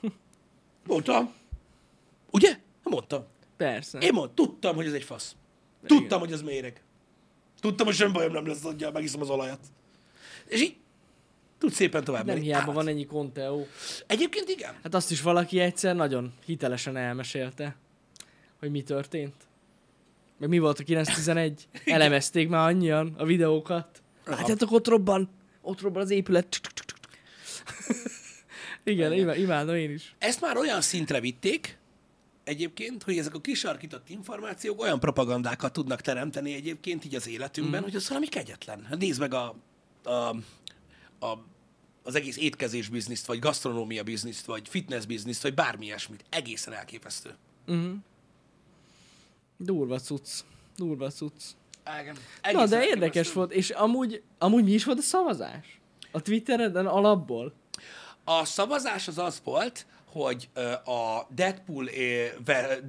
[0.86, 1.32] Mondtam.
[2.30, 2.58] Ugye?
[2.82, 3.24] Mondtam.
[3.56, 3.98] Persze.
[3.98, 5.36] Én mondtam, tudtam, hogy ez egy fasz.
[5.86, 6.83] Tudtam, hogy ez méreg.
[7.64, 9.58] Tudtam, hogy semmi bajom nem lesz, hogy megiszom az olajat.
[10.46, 10.76] És így
[11.58, 12.46] tud szépen tovább Nem menni.
[12.46, 13.66] hiába Hát, van ennyi konteó.
[14.06, 14.74] Egyébként igen.
[14.82, 17.76] Hát azt is valaki egyszer nagyon hitelesen elmesélte,
[18.58, 19.34] hogy mi történt.
[20.38, 21.68] Meg mi volt a 911?
[21.84, 24.02] Elemezték már annyian a videókat.
[24.24, 25.28] Látjátok, ott robban,
[25.60, 26.60] ott robban az épület.
[28.84, 30.14] Igen, imá- imádom én is.
[30.18, 31.78] Ezt már olyan szintre vitték,
[32.44, 37.84] egyébként, hogy ezek a kisarkított információk olyan propagandákat tudnak teremteni egyébként így az életünkben, mm.
[37.84, 38.84] hogy az valami kegyetlen.
[38.84, 39.54] Hát Nézd meg a,
[40.02, 41.38] a, a,
[42.02, 46.24] az egész étkezés bizniszt, vagy gasztronómia bizniszt, vagy fitness bizniszt, vagy bármi ilyesmit.
[46.28, 47.34] Egészen elképesztő.
[49.56, 50.28] Durva cucc.
[50.76, 51.42] Durva cucc.
[52.00, 52.16] Igen.
[52.52, 55.80] Na, de érdekes volt, és amúgy, amúgy mi is volt a szavazás?
[56.12, 57.52] A Twittereden alapból?
[58.24, 60.48] A szavazás az az volt, hogy
[60.84, 61.88] a Deadpool,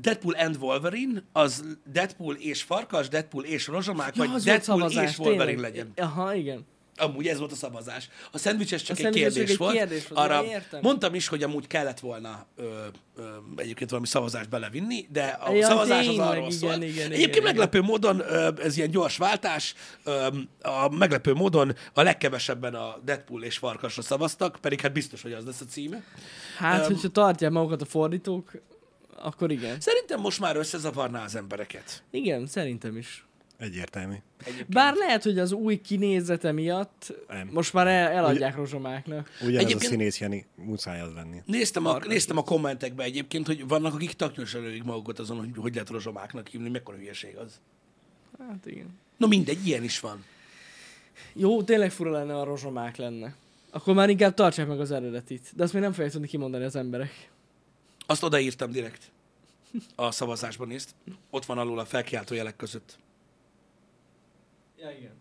[0.02, 5.12] Deadpool and Wolverine az Deadpool és farkas, Deadpool és rozsomák, vagy az volt Deadpool szavazás,
[5.12, 5.72] és Wolverine tényleg.
[5.72, 5.92] legyen.
[5.96, 6.66] Aha, igen.
[6.98, 8.10] Amúgy ez volt a szavazás.
[8.32, 9.76] A szendvicses csak A egy kérdés, csak egy volt.
[9.76, 10.80] kérdés volt, Arra értem.
[10.84, 12.64] mondtam is, hogy amúgy kellett volna ö,
[13.16, 13.24] ö,
[13.56, 16.76] egyébként valami szavazást belevinni, de a Ja, szavazás az arról igen, szólt.
[16.76, 17.44] igen, igen, egyébként igen.
[17.44, 20.28] meglepő módon, ö, ez ilyen gyors váltás, ö,
[20.62, 25.46] a meglepő módon a legkevesebben a Deadpool és Farkasra szavaztak, pedig hát biztos, hogy az
[25.46, 26.04] lesz a címe.
[26.58, 26.94] Hát, Öm.
[26.94, 28.52] hogyha tartják magukat a fordítók,
[29.18, 29.80] akkor igen.
[29.80, 32.04] Szerintem most már összezavarná az embereket.
[32.12, 33.26] Igen, szerintem is.
[33.58, 34.16] Egyértelmű.
[34.44, 34.70] Egyébként.
[34.70, 37.50] Bár lehet, hogy az új kinézete miatt Nem.
[37.54, 39.30] most már el, eladják rozsomáknak.
[39.42, 41.42] Ugyanez Egyébként- a színész Jani, muszáj az lenni.
[41.46, 45.74] Néztem a, néztem a kommentekbe egyébként, hogy vannak, akik taknyosan lőik magukat azon, hogy hogy
[45.74, 47.60] lehet rozsomáknak hívni, mekkora hülyeség az.
[48.40, 49.00] Hát igen.
[49.18, 50.24] No mindegy, ilyen is van.
[51.34, 53.36] Jó, tényleg fura lenne, ha rozsomák lenne.
[53.70, 55.52] Akkor már inkább tartsák meg az eredetit.
[55.56, 57.30] De azt még nem fogják tudni kimondani az emberek.
[58.06, 59.12] Azt odaírtam direkt.
[59.96, 60.90] A szavazásban nézd.
[61.30, 62.98] Ott van alul a felkiáltó jelek között.
[64.78, 65.12] Ja, igen.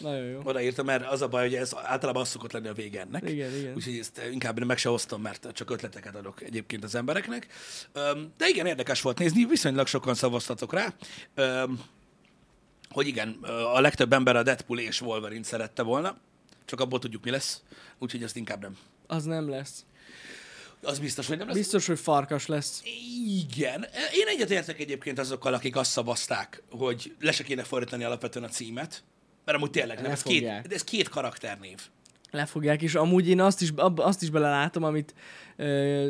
[0.00, 0.40] Nagyon jó.
[0.44, 3.30] Odaírtam, mert az a baj, hogy ez általában az szokott lenni a vége ennek.
[3.30, 3.74] Igen, igen.
[3.74, 7.46] Úgyhogy ezt inkább meg se hoztam, mert csak ötleteket adok egyébként az embereknek.
[8.36, 10.94] De igen, érdekes volt nézni, viszonylag sokan szavaztatok rá.
[12.90, 13.38] Hogy igen,
[13.74, 16.18] a legtöbb ember a Deadpool és Wolverine szerette volna,
[16.64, 17.62] csak abból tudjuk, mi lesz.
[17.98, 18.76] Úgyhogy ezt inkább nem.
[19.06, 19.84] Az nem lesz.
[20.82, 21.56] Az biztos, hogy nem lesz.
[21.56, 22.82] Biztos, hogy farkas lesz.
[23.26, 23.86] Igen.
[24.14, 29.02] Én egyetértek egyébként azokkal, akik azt szavazták, hogy le se kéne fordítani alapvetően a címet,
[29.44, 31.78] mert amúgy tényleg nem, ez két, de ez két karakternév.
[32.30, 35.14] Lefogják, és amúgy én azt is, azt is belelátom, amit
[35.56, 36.08] ö,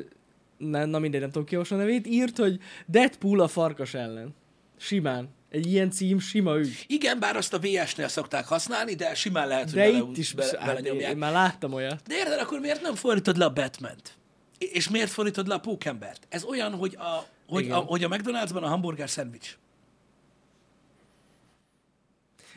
[0.58, 4.34] na, na mindegy, nem tudom ki a nevét, írt, hogy Deadpool a farkas ellen.
[4.78, 5.28] Simán.
[5.50, 6.84] Egy ilyen cím sima ügy.
[6.86, 10.32] Igen, bár azt a VS-nél szokták használni, de simán lehet, hogy De bele, itt is,
[10.32, 11.10] bele, hát belenyomják.
[11.10, 12.02] én már láttam olyat.
[12.06, 14.18] De érted, akkor miért nem fordítod le a Batman-t?
[14.60, 16.26] És miért fordítod le a Pókembert?
[16.28, 17.76] Ez olyan, hogy a, hogy Igen.
[17.76, 19.58] a, hogy a McDonald'sban a hamburger szendvics.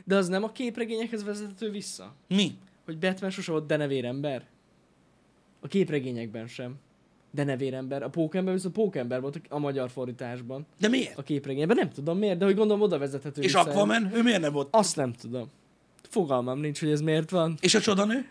[0.06, 2.14] De az nem a képregényekhez vezethető vissza?
[2.28, 2.58] Mi?
[2.86, 4.46] Hogy Batman sose volt denevérember?
[5.60, 6.76] A képregényekben sem.
[7.32, 8.04] Denevérember.
[8.04, 10.66] A pókember viszont pókember volt a magyar fordításban.
[10.80, 11.18] De miért?
[11.18, 13.70] A képregényben nem tudom miért, de hogy gondolom oda vezethető És vissza.
[13.70, 14.16] Aquaman?
[14.16, 14.68] Ő miért nem volt?
[14.72, 15.50] Azt nem tudom.
[16.02, 17.58] Fogalmam nincs, hogy ez miért van.
[17.62, 18.30] És a csodanő?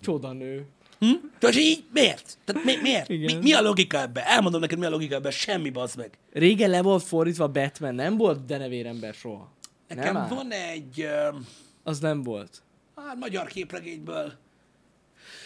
[0.00, 0.66] Csodanő.
[1.04, 1.26] Hm?
[1.38, 2.38] Tehát így miért?
[2.44, 3.08] Tehát mi, miért?
[3.08, 3.38] Mi, Igen.
[3.38, 4.26] mi, a logika ebbe?
[4.26, 5.30] Elmondom neked, mi a logika ebbe.
[5.30, 6.18] Semmi, bazd meg.
[6.32, 9.52] Régen le volt fordítva Batman, nem volt denevérember soha.
[9.88, 10.28] Nekem nem áll.
[10.28, 11.00] van egy
[11.32, 11.36] uh,
[11.82, 12.62] Az nem volt.
[12.96, 14.32] hát, magyar képregényből.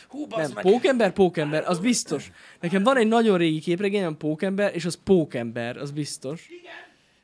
[0.08, 0.64] Hú, Nem, meg.
[0.64, 2.30] Pókember, Pókember, az biztos.
[2.60, 6.48] Nekem van egy nagyon régi képregényem, Pókember, és az Pókember, az biztos.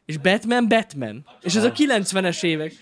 [0.05, 1.27] És Batman, Batman.
[1.43, 2.73] És ez a 90-es évek.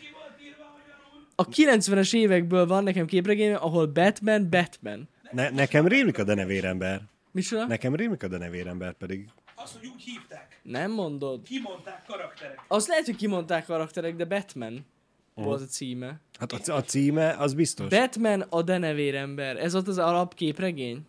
[1.34, 5.08] A 90-es évekből van nekem képregényem, ahol Batman, Batman.
[5.32, 7.00] Ne, nekem rémlik a denevérember.
[7.30, 7.66] Micsoda?
[7.66, 9.28] Nekem rémlik a denevérember pedig.
[9.54, 10.60] Azt, hogy úgy hívták.
[10.62, 11.42] Nem mondod.
[11.42, 12.64] Kimondták karakterek.
[12.68, 14.86] Azt lehet, hogy kimondták karakterek, de Batman
[15.34, 16.20] volt a címe.
[16.38, 17.88] Hát a, a címe, az biztos.
[17.88, 19.56] Batman a denevérember.
[19.56, 21.06] Ez ott az alapképregény?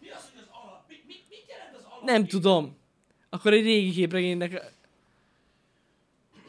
[0.00, 0.84] Mi az, hogy az alap?
[0.88, 2.04] Mi, mi, mit jelent az alap?
[2.04, 2.76] Nem tudom.
[3.30, 4.72] Akkor egy régi képregénynek...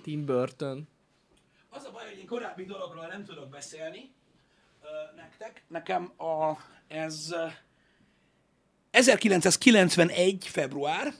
[0.03, 0.88] Tim Burton.
[1.69, 4.12] Az a baj, hogy én korábbi dologról nem tudok beszélni
[4.82, 5.63] ö, nektek.
[5.67, 6.58] Nekem a,
[6.93, 7.45] ez ö,
[8.91, 10.47] 1991.
[10.47, 11.13] február.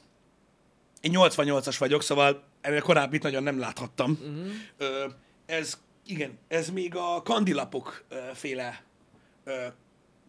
[1.02, 4.20] Én 88-as vagyok, szóval ennél korábbit nagyon nem láthattam.
[4.22, 5.14] Uh-huh.
[5.46, 8.84] Ez, igen, ez még a kandilapok ö, féle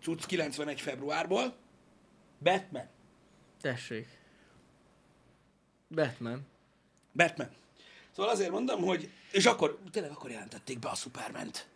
[0.02, 0.80] cucc 91.
[0.80, 1.56] februárból.
[2.38, 2.88] Batman.
[3.60, 4.08] Tessék.
[5.88, 6.46] Batman.
[7.12, 7.48] Batman.
[8.16, 9.10] Szóval azért mondom, hogy...
[9.30, 11.68] És akkor, tényleg akkor jelentették be a Superment.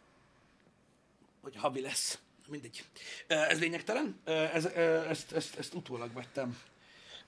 [1.43, 2.19] Hogy havi lesz.
[2.51, 2.85] Mindegy.
[3.27, 4.21] Ez lényegtelen.
[4.25, 4.65] Ez,
[5.09, 6.59] ezt, ezt, ezt utólag vettem,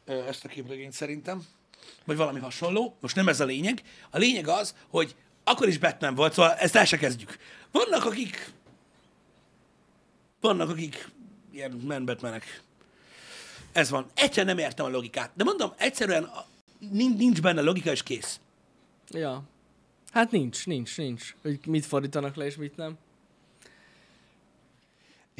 [0.05, 1.47] ezt a képregényt szerintem.
[2.05, 2.97] Vagy valami hasonló.
[3.01, 3.83] Most nem ez a lényeg.
[4.11, 7.37] A lényeg az, hogy akkor is Batman volt, szóval ezt el se kezdjük.
[7.71, 8.53] Vannak, akik...
[10.41, 11.09] Vannak, akik
[11.53, 12.63] ilyen men Batmanek.
[13.73, 14.07] Ez van.
[14.15, 15.31] Egyszerűen nem értem a logikát.
[15.35, 16.47] De mondom, egyszerűen a-
[16.93, 18.41] nincs benne logika, és kész.
[19.09, 19.43] Ja.
[20.13, 21.35] Hát nincs, nincs, nincs.
[21.43, 22.99] Hogy mit fordítanak le, és mit nem.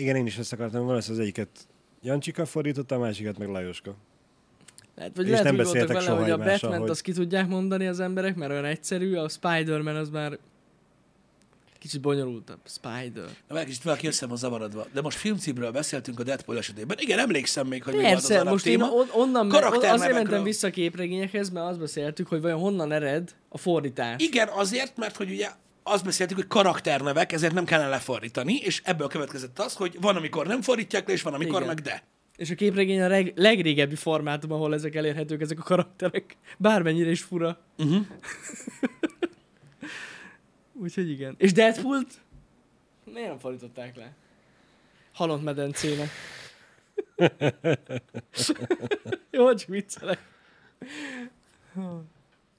[0.01, 1.67] Igen, én is ezt akartam, valószínűleg az egyiket
[2.03, 3.95] Jancsika fordította, a másikat meg Lajoska.
[4.97, 7.01] Lehet, vagy És lehet, nem hogy voltak beszéltek vele, soha hogy a batman hogy- azt
[7.01, 10.39] ki tudják mondani az emberek, mert olyan egyszerű, a Spider-Man az már
[11.79, 12.59] kicsit bonyolultabb.
[12.65, 13.25] Spider.
[13.49, 14.87] Na, meg kicsit valaki össze van zavarodva.
[14.93, 16.97] De most filmcímről beszéltünk a Deadpool esetében.
[17.01, 20.43] Igen, emlékszem még, hogy mi volt az Persze, most én on, onnan me, azért mentem
[20.43, 24.23] vissza a képregényekhez, mert azt beszéltük, hogy vajon honnan ered a fordítás.
[24.23, 25.49] Igen, azért, mert hogy ugye
[25.91, 30.47] azt beszéltük, hogy karakternevek, ezért nem kellene lefordítani, és ebből következett az, hogy van, amikor
[30.47, 31.67] nem fordítják le, és van, amikor Igen.
[31.67, 32.03] meg de.
[32.37, 36.37] És a képregény a reg- legrégebbi formátum, ahol ezek elérhetők, ezek a karakterek.
[36.59, 37.59] Bármennyire is fura.
[37.79, 38.07] Uh-huh.
[40.83, 41.35] Úgyhogy igen.
[41.39, 42.21] És Deadpool-t?
[43.05, 44.13] Miért nem fordították le?
[45.13, 46.11] Halott medencének.
[49.31, 50.19] Jó, csak viccelek.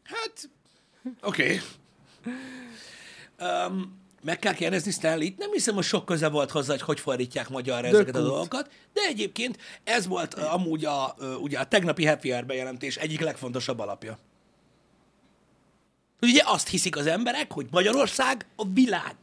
[0.04, 0.50] Hát,
[1.22, 1.44] oké.
[1.44, 1.60] Okay.
[3.41, 5.38] Um, meg kell kérdezni Stanley-t.
[5.38, 8.30] Nem hiszem, hogy sok köze volt hozzá, hogy hogy fordítják magyarra ezeket a Dökút.
[8.30, 12.97] dolgokat, de egyébként ez volt uh, amúgy a, uh, ugye a tegnapi Happy Hour bejelentés
[12.97, 14.17] egyik legfontosabb alapja.
[16.21, 19.15] Ugye azt hiszik az emberek, hogy Magyarország a világ.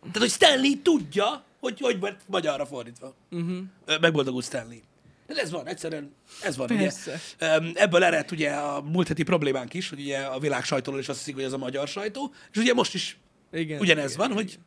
[0.00, 3.14] Tehát, hogy Stanley tudja, hogy hogy volt magyarra fordítva.
[3.30, 3.58] Uh-huh.
[4.00, 4.78] Megboldogult Stanley.
[5.26, 6.66] De ez van, egyszerűen ez van.
[6.66, 7.20] Persze.
[7.36, 7.72] Ugye.
[7.74, 11.18] Ebből ered ugye a múlt heti problémánk is, hogy ugye a világ sajtóról is azt
[11.18, 13.18] hiszik, hogy ez a magyar sajtó, és ugye most is
[13.52, 13.80] Igen.
[13.80, 14.58] ugyanez igen, van, hogy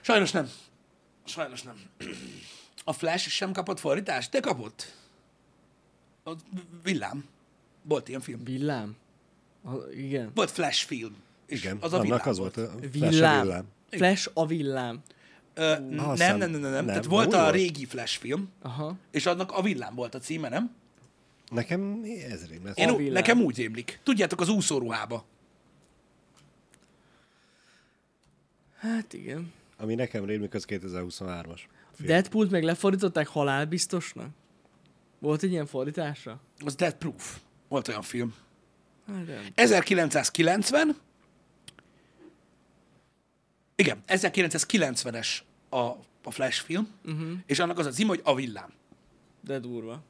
[0.00, 0.50] sajnos nem.
[1.24, 1.74] Sajnos nem.
[2.84, 4.92] A Flash sem kapott fordítást, de kapott.
[6.24, 6.32] A
[6.82, 7.24] villám.
[7.82, 8.44] Volt ilyen film.
[8.44, 8.96] Villám?
[9.64, 10.30] A, igen.
[10.34, 11.16] Volt Flash film.
[11.46, 12.56] És Igen, az a annak villám az volt.
[12.56, 13.40] a Flash a Villám.
[13.42, 13.64] villám.
[13.90, 15.02] Flash a villám.
[15.54, 17.52] Ö, nem, nem, nem, nem, nem, nem, Tehát de volt a volt.
[17.54, 18.96] régi Flash film, Aha.
[19.10, 20.74] és annak a villám volt a címe, nem?
[21.50, 22.76] Nekem ez rém lesz.
[22.78, 23.12] Én, A ú- villám.
[23.12, 24.00] nekem úgy émlik.
[24.02, 25.24] Tudjátok, az úszóruhába.
[28.86, 29.52] Hát igen.
[29.76, 31.60] Ami nekem rémlik, az 2023-as.
[31.94, 32.08] film.
[32.08, 34.28] Deadpool-t meg lefordították halálbiztosnak?
[35.18, 36.40] Volt egy ilyen fordítása?
[36.64, 37.38] Az Dead Proof.
[37.68, 38.34] Volt olyan film.
[39.06, 39.44] Hát nem.
[39.54, 40.96] 1990.
[43.74, 45.28] Igen, 1990-es
[45.68, 45.78] a,
[46.22, 47.30] a Flash film, uh-huh.
[47.46, 48.72] és annak az a cím, hogy A villám.
[49.40, 50.02] De durva.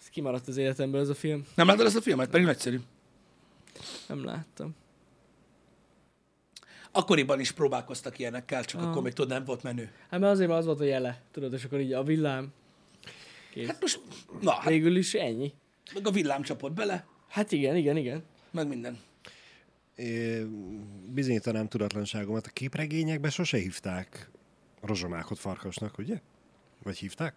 [0.00, 1.46] Ez kimaradt az életemből ez a film.
[1.54, 2.30] Nem láttad ezt a filmet?
[2.30, 2.80] Pedig nagyszerű.
[4.06, 4.74] Nem láttam.
[6.96, 8.88] Akkoriban is próbálkoztak ilyenekkel, csak Ah.
[8.90, 9.90] akkor még tudod, nem volt menő.
[10.10, 11.20] Hát mert azért, mert az volt a jele.
[11.32, 12.52] Tudod, és akkor így a villám.
[13.50, 13.66] Kész.
[13.66, 14.00] Hát most,
[14.40, 15.52] na, hát Végül is ennyi.
[15.94, 18.22] meg a villám csapott bele, Hát igen, igen, igen.
[18.50, 18.98] meg minden.
[19.96, 20.42] É,
[21.12, 22.46] bizonyítanám tudatlanságomat.
[22.46, 24.30] A képregényekben sose hívták
[24.80, 26.20] rozsomákot farkasnak, ugye?
[26.82, 27.34] Vagy hívták?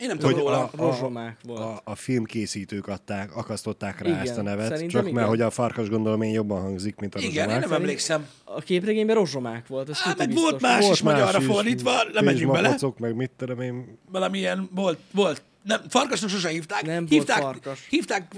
[0.00, 0.64] Én nem tudom Hogy róla.
[0.64, 1.60] a- Rozsomák volt.
[1.60, 5.14] A, a filmkészítők adták, akasztották rá Igen, ezt a nevet, csak igen.
[5.14, 7.68] mert hogy a farkas gondolom én jobban hangzik, mint a Igen, én rozsomák.
[7.68, 8.28] nem emlékszem.
[8.44, 11.92] A képregényben rozsomák volt, ez Á, tuti meg volt más Volt is magyarra is, fordítva,
[12.12, 12.76] nem menjünk bele.
[12.98, 13.98] meg mit tudom én.
[14.10, 15.42] Valamilyen volt, volt.
[15.62, 16.82] Nem, farkasnak sose hívták.
[16.82, 17.86] Nem volt hívták, farkas.
[17.88, 18.34] Hívták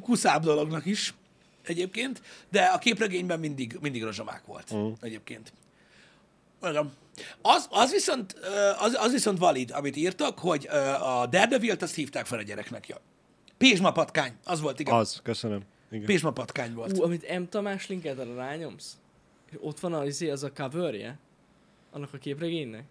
[0.00, 1.14] kuszább dolognak is
[1.62, 4.92] egyébként, de a képregényben mindig, mindig rozsomák volt uh.
[5.00, 5.52] egyébként.
[6.62, 6.90] Igen.
[7.42, 8.34] Az, az, viszont,
[8.78, 10.66] az, az viszont valid, amit írtak, hogy
[11.00, 12.88] a Daredevil-t azt hívták fel a gyereknek.
[12.88, 13.00] Ja.
[13.58, 14.94] Pézsma patkány, az volt, igen.
[14.94, 15.20] Az.
[15.22, 15.62] Köszönöm.
[15.90, 16.06] Igen.
[16.06, 16.98] Pézsma patkány volt.
[16.98, 17.42] Ú, amit M.
[17.48, 18.96] Tamás linket arra rányomsz,
[19.50, 21.18] és ott van az, az a coverje,
[21.90, 22.84] annak a képregénynek.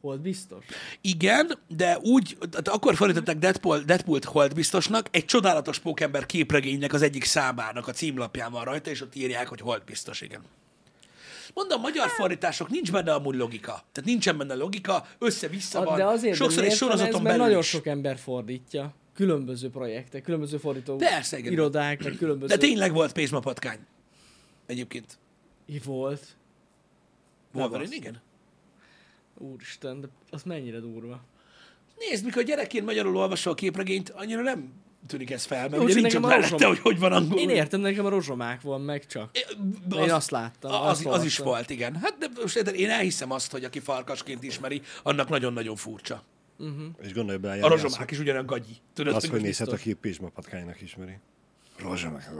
[0.00, 0.64] Hold biztos?
[1.00, 7.02] Igen, de úgy, tehát akkor fordították Deadpool, Deadpoolt Hold biztosnak, egy csodálatos pókember képregénynek az
[7.02, 10.42] egyik számának a címlapján van rajta, és ott írják, hogy Hold biztos, igen.
[11.54, 13.72] Mondom, magyar fordítások nincs benne amúgy logika.
[13.72, 15.96] Tehát nincsen benne logika, össze-vissza van.
[15.96, 17.68] De azért, Sokszor egy ez, sorozaton mert belül nagyon is.
[17.68, 18.94] sok ember fordítja.
[19.14, 21.52] Különböző projektek, különböző fordító Persze, igen.
[21.52, 22.54] irodák, meg különböző...
[22.54, 23.78] De tényleg volt Pézsma patkány.
[24.66, 25.18] Egyébként.
[25.66, 26.36] I volt.
[27.52, 28.20] Wolverine, igen.
[29.38, 31.20] Úristen, de az mennyire durva.
[31.98, 34.72] Nézd, mikor gyerekként magyarul olvasol a képregényt, annyira nem
[35.06, 37.38] tűnik ez fel, mert Jó, ugye nekem a mellette, hogy hogy van angolul.
[37.40, 39.30] Én értem, nekem a rozsomák van meg csak.
[39.90, 41.96] Az, Én azt láttam, Az, azt az is volt, igen.
[41.96, 46.22] Hát de most érted, én elhiszem azt, hogy aki farkasként ismeri, annak nagyon-nagyon furcsa.
[47.02, 48.76] És gondolj bele, A rozsomák is ugyanolyan gagyi.
[48.94, 51.18] Tudod, Az, hogy nézhet, aki pézsmapatkánynak ismeri.
[51.78, 52.30] Rozsomák.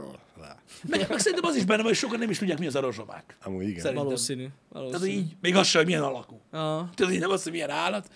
[0.87, 2.79] meg, meg szerintem az is benne van, hogy sokan nem is tudják, mi az a
[2.79, 3.37] rozsomák.
[3.43, 3.81] Amúgy igen.
[3.81, 4.05] Szerintem.
[4.05, 4.47] Valószínű.
[4.71, 5.11] Tehát valószínű.
[5.11, 6.57] így, még az sem, hogy milyen alakú.
[6.57, 8.09] A, Tudod, így nem az, hogy milyen állat.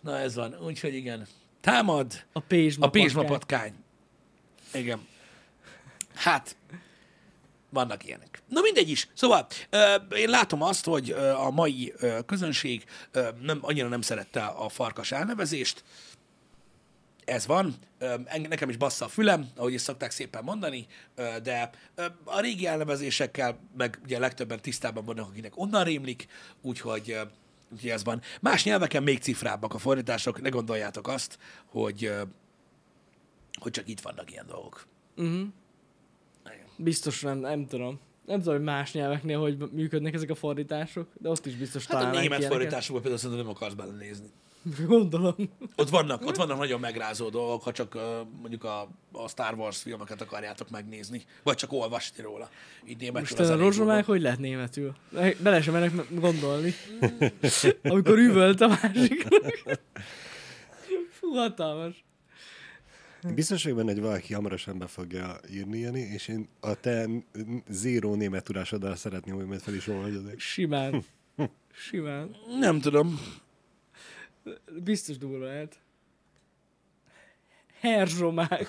[0.00, 1.26] Na ez van, úgyhogy igen.
[1.60, 3.72] Támad a pézsma a pézsma patkány.
[4.74, 5.06] Igen.
[6.14, 6.56] Hát,
[7.70, 8.42] vannak ilyenek.
[8.48, 9.08] Na mindegy is.
[9.14, 9.46] Szóval
[10.16, 11.94] én látom azt, hogy a mai
[12.26, 12.84] közönség
[13.40, 15.84] nem, annyira nem szerette a farkas elnevezést.
[17.24, 17.74] Ez van.
[18.48, 20.86] Nekem is bassza a fülem, ahogy is szokták szépen mondani,
[21.42, 21.70] de
[22.24, 26.26] a régi elnevezésekkel meg ugye legtöbben tisztában vannak, akinek onnan rémlik,
[26.62, 27.18] úgyhogy,
[27.72, 28.22] úgyhogy ez van.
[28.40, 32.12] Más nyelveken még cifrábbak a fordítások, ne gondoljátok azt, hogy,
[33.60, 34.86] hogy csak itt vannak ilyen dolgok.
[35.16, 35.46] uh-huh.
[36.76, 38.00] Biztos nem, nem tudom.
[38.26, 41.96] Nem tudom, hogy más nyelveknél hogy működnek ezek a fordítások, de ott is biztos Hát
[41.96, 44.28] a találnánk német fordításokban például szerintem nem akarsz belenézni.
[44.86, 45.34] Gondolom.
[45.76, 48.02] Ott vannak, ott vannak nagyon megrázó dolgok, ha csak uh,
[48.40, 52.48] mondjuk a, a Star Wars filmeket akarjátok megnézni, vagy csak olvasni róla.
[52.86, 54.94] Így németül Most a rozsomák hogy lehet németül?
[55.38, 56.74] Bele sem merek gondolni.
[57.82, 59.62] Amikor üvölt a másiknak.
[61.18, 62.04] Fú, hatalmas.
[63.32, 67.06] Biztos vagyok benne, hogy valaki hamarosan be fogja írni, Jani, és én a te
[67.68, 70.38] zéró német tudásoddal szeretném, hogy majd fel is olvasod.
[70.38, 71.04] Simán.
[71.72, 72.36] Simán.
[72.58, 73.20] Nem tudom.
[74.84, 75.78] Biztos durva lehet.
[77.80, 78.68] Herzsomák.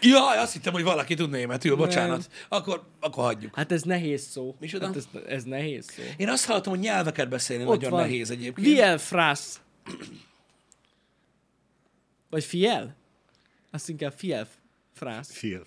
[0.00, 2.30] Jaj, azt hittem, hogy valaki tud németül, bocsánat.
[2.48, 3.54] Akkor, akkor hagyjuk.
[3.54, 4.56] Hát ez nehéz szó.
[4.60, 4.86] Micsoda?
[4.86, 6.02] Hát ez, ez nehéz szó.
[6.16, 8.00] Én azt hallottam, hogy nyelveket beszélni Ott nagyon van.
[8.00, 8.66] nehéz egyébként.
[8.66, 9.60] Viel frasz.
[12.30, 12.96] Vagy fiel?
[13.70, 14.48] Azt inkább fiel
[14.92, 15.32] frász.
[15.32, 15.66] Fil.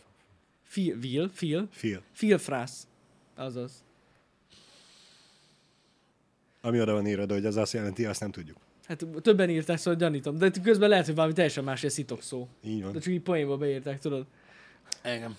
[0.64, 1.68] Fil, vil, fil.
[1.72, 2.02] Fil.
[2.12, 2.88] Fil frász.
[3.36, 3.84] Azaz.
[6.62, 8.58] Ami oda van írva, hogy az azt jelenti, azt nem tudjuk.
[8.88, 10.38] Hát többen írták, szóval gyanítom.
[10.38, 12.48] De közben lehet, hogy valami teljesen más, egy szitok szó.
[12.64, 12.92] Így van.
[12.92, 14.26] De csak így poénba beírták, tudod?
[15.04, 15.38] Igen.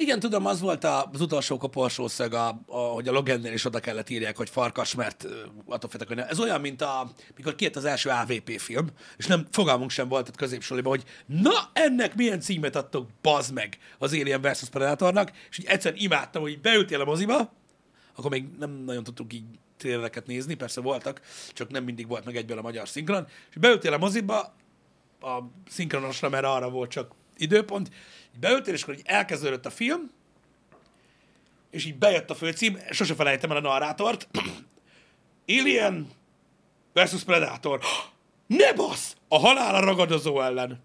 [0.00, 4.10] Igen, tudom, az volt az utolsó koporsószög, a, a, hogy a Logannél is oda kellett
[4.10, 5.26] írják, hogy farkas, mert
[5.66, 6.28] attól féltek, hogy ne.
[6.28, 8.86] Ez olyan, mint a, mikor kijött az első AVP film,
[9.16, 13.78] és nem fogalmunk sem volt ott középsuliban, hogy na, ennek milyen címet adtok, bazd meg
[13.98, 14.68] az Alien vs.
[14.68, 17.52] Predatornak, és így egyszerűen imádtam, hogy beültél a moziba,
[18.16, 19.44] akkor még nem nagyon tudtuk így
[19.76, 21.20] trélereket nézni, persze voltak,
[21.52, 24.54] csak nem mindig volt meg egyből a magyar szinkron, és beültél a moziba,
[25.20, 25.38] a
[25.68, 27.90] szinkronosra, mert arra volt csak időpont,
[28.34, 30.10] így beültél, és akkor így elkezdődött a film,
[31.70, 34.28] és így bejött a főcím, sose felejtem el a narrátort,
[35.58, 36.10] Alien
[36.92, 37.80] versus Predator.
[38.46, 39.16] Ne basz!
[39.28, 40.82] A halál a ragadozó ellen.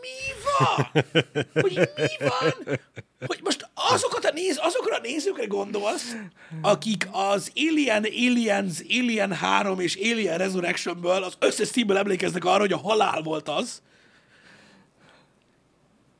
[0.00, 1.04] Mi van?
[1.52, 2.78] Hogy mi van?
[3.26, 6.16] Hogy most azokat a néz, azokra a nézőkre gondolsz,
[6.62, 12.72] akik az Alien, Aliens, Alien 3 és Alien Resurrectionből, az összes címből emlékeznek arra, hogy
[12.72, 13.82] a halál volt az.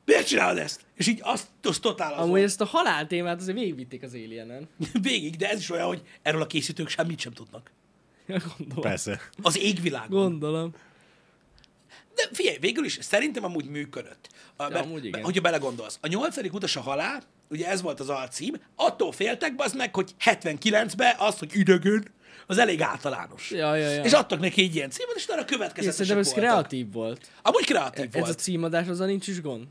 [0.05, 0.80] Miért csinálod ezt?
[0.94, 4.68] És így azt, az totál az Amúgy ezt a halál témát azért végigvitték az Alienen.
[5.02, 7.70] Végig, de ez is olyan, hogy erről a készítők semmit sem tudnak.
[8.26, 8.82] Gondolom.
[8.82, 9.20] Persze.
[9.42, 10.22] Az égvilágon.
[10.22, 10.74] Gondolom.
[12.14, 14.28] De figyelj, végül is szerintem amúgy működött.
[14.57, 15.22] A, mert, amúgy igen.
[15.22, 19.72] hogyha belegondolsz, a nyolcadik utas a halál, ugye ez volt az alcím, attól féltek, az
[19.72, 22.12] meg, hogy 79-ben az, hogy üdögön,
[22.46, 23.50] az elég általános.
[23.50, 24.02] Ja, ja, ja.
[24.02, 26.44] És adtak neki egy ilyen címet, és arra Én következetesek szerintem ez voltak.
[26.44, 27.28] kreatív volt.
[27.42, 28.38] Amúgy kreatív Ez a volt.
[28.38, 29.66] címadás, azzal nincs is gond.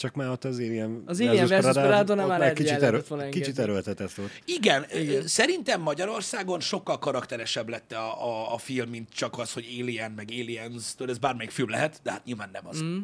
[0.00, 3.58] Csak már ott az Alien Az Alien versus ott már hogy kicsit, erő, volna kicsit
[3.58, 4.30] erőltetett volt.
[4.44, 9.66] Igen, Igen, szerintem Magyarországon sokkal karakteresebb lett a, a, a film, mint csak az, hogy
[9.80, 12.82] Alien, meg Aliens, tudod, ez bármelyik film lehet, de hát nyilván nem az.
[12.82, 12.98] Mm.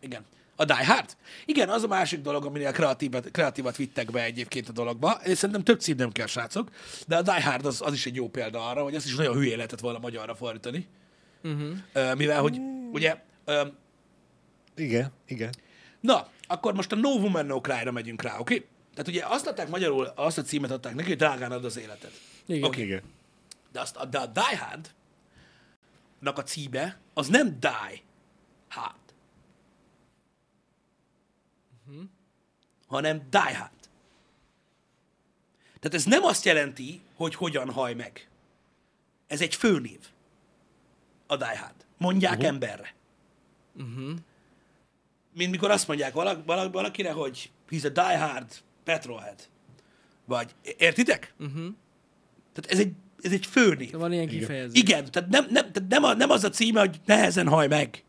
[0.00, 0.24] Igen.
[0.56, 1.16] A Die Hard?
[1.44, 5.20] Igen, az a másik dolog, aminél kreatívat, kreatívat vittek be egyébként a dologba.
[5.24, 6.70] És szerintem több cím nem kell, srácok.
[7.06, 9.34] De a Die Hard az, az is egy jó példa arra, hogy ezt is nagyon
[9.34, 10.86] hülyé lehetett volna magyarra fordítani.
[11.42, 12.16] Uh-huh.
[12.16, 12.60] Mivel, hogy
[12.92, 13.66] ugye, ö,
[14.76, 15.52] Igen, igen.
[16.02, 18.54] Na, akkor most a No Woman No Cry-ra megyünk rá, oké?
[18.54, 18.68] Okay?
[18.90, 22.10] Tehát ugye azt adták magyarul, azt a címet adták neki, hogy drágán ad az életed.
[22.46, 22.62] Igen.
[22.62, 22.82] Oké.
[22.82, 23.02] Igen.
[23.72, 28.00] De, azt, de a Die Hard-nak a címe, az nem Die
[28.68, 28.96] Hard.
[31.86, 32.04] Uh-huh.
[32.86, 33.70] Hanem Die Hard.
[35.80, 38.28] Tehát ez nem azt jelenti, hogy hogyan haj meg.
[39.26, 40.00] Ez egy főnév.
[41.26, 41.86] A Die Hard.
[41.96, 42.48] Mondják uh-huh.
[42.48, 42.94] emberre.
[43.76, 44.18] Uh-huh.
[45.34, 48.46] Mint mikor azt mondják valak, valak, valakire, hogy he's a Die Hard
[48.84, 49.40] petrolhead.
[50.24, 51.34] Vagy, értitek?
[51.38, 51.54] Uh-huh.
[52.52, 53.90] Tehát ez egy, ez egy főnév.
[53.90, 54.80] De van ilyen kifejezés.
[54.80, 58.04] Igen, tehát nem, nem, tehát nem, a, nem az a címe, hogy nehezen haj meg,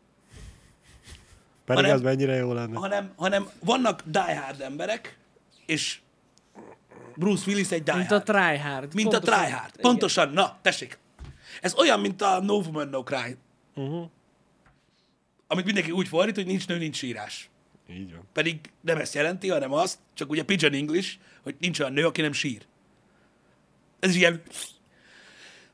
[1.64, 2.78] Pedig Hanem- az mennyire jó lenne.
[2.78, 5.18] hanem, hanem vannak die hard emberek,
[5.66, 5.98] és
[7.16, 8.24] Bruce Willis egy die Mint a hard.
[8.24, 8.94] tryhard.
[8.94, 9.34] mint Pontosan.
[9.34, 9.70] a tryhard.
[9.72, 9.80] Igen.
[9.80, 10.98] Pontosan, na, tessék.
[11.60, 13.36] Ez olyan, mint a No Woman No Cry.
[13.74, 14.10] Uh-huh.
[15.46, 17.50] Amit mindenki úgy fordít, hogy nincs nő, nincs sírás.
[17.90, 18.28] Így van.
[18.32, 22.20] Pedig nem ezt jelenti, hanem azt, csak ugye pigeon English, hogy nincs olyan nő, aki
[22.20, 22.66] nem sír.
[24.00, 24.42] Ez is ilyen...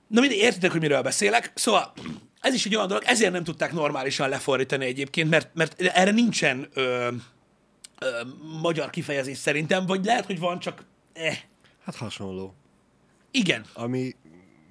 [0.07, 1.53] Na mindegy, értitek, hogy miről beszélek.
[1.55, 1.93] Szóval
[2.41, 6.69] ez is egy olyan dolog, ezért nem tudták normálisan lefordítani egyébként, mert, mert erre nincsen
[6.75, 7.09] ö,
[8.01, 8.21] ö,
[8.61, 11.39] magyar kifejezés szerintem, vagy lehet, hogy van, csak eh.
[11.85, 12.55] Hát hasonló.
[13.31, 13.65] Igen.
[13.75, 14.15] Ami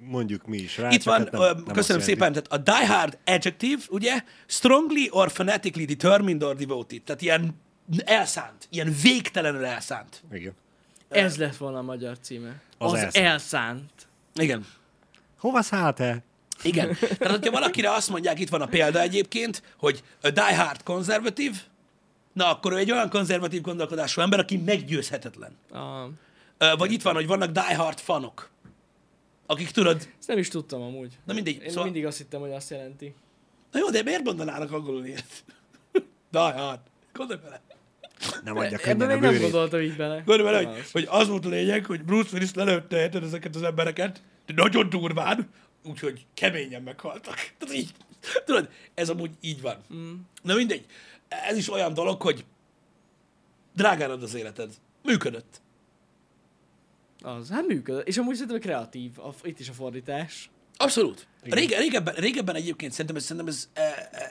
[0.00, 3.18] mondjuk mi is rá, Itt van, hát nem, nem köszönöm szépen, tehát a die hard
[3.24, 7.60] adjective, ugye, strongly or fanatically determined or devoted, tehát ilyen
[8.04, 10.22] elszánt, ilyen végtelenül elszánt.
[10.32, 10.52] Igen.
[11.08, 12.60] Ez lett volna a magyar címe.
[12.78, 13.26] Az Az, elszánt.
[13.26, 13.90] elszánt.
[14.34, 14.66] Igen.
[15.38, 16.22] Hova szállt te?
[16.62, 16.96] Igen.
[17.18, 21.56] Tehát, hogyha valakire azt mondják, itt van a példa egyébként, hogy a die hard konzervatív,
[22.32, 25.56] na akkor ő egy olyan konzervatív gondolkodású ember, aki meggyőzhetetlen.
[25.72, 26.08] A,
[26.58, 28.50] Ö, Vagy itt van, hogy vannak die hard fanok.
[29.50, 31.18] Akik tudod, Ezt nem is tudtam amúgy.
[31.24, 33.14] na mindegy, Én szóval, mindig azt hittem, hogy azt jelenti.
[33.72, 35.44] na jó, de miért mondanának angolul ilyet?
[36.30, 37.60] Na, hát, gondolj bele.
[38.44, 39.40] Nem adja Ebben könnyen a még nem bőrét.
[39.40, 40.14] gondoltam így bele.
[40.16, 43.62] Gondolj bele, hogy, hogy az volt a lényeg, hogy Bruce Willis lelőtte érted, ezeket az
[43.62, 45.50] embereket, de nagyon durván,
[45.84, 47.34] úgyhogy keményen meghaltak.
[47.58, 47.94] Tehát így,
[48.44, 49.76] tudod, ez amúgy így van.
[49.94, 50.12] Mm.
[50.42, 50.84] Na mindegy,
[51.28, 52.44] ez is olyan dolog, hogy
[53.74, 54.70] drágán ad az életed.
[55.02, 55.60] Működött.
[57.22, 58.08] Az, hát működött.
[58.08, 59.18] És amúgy szerintem kreatív.
[59.18, 60.50] A, itt is a fordítás.
[60.76, 61.26] Abszolút.
[61.42, 63.68] Rége, régebben, régebben egyébként szerintem ez, szerintem ez,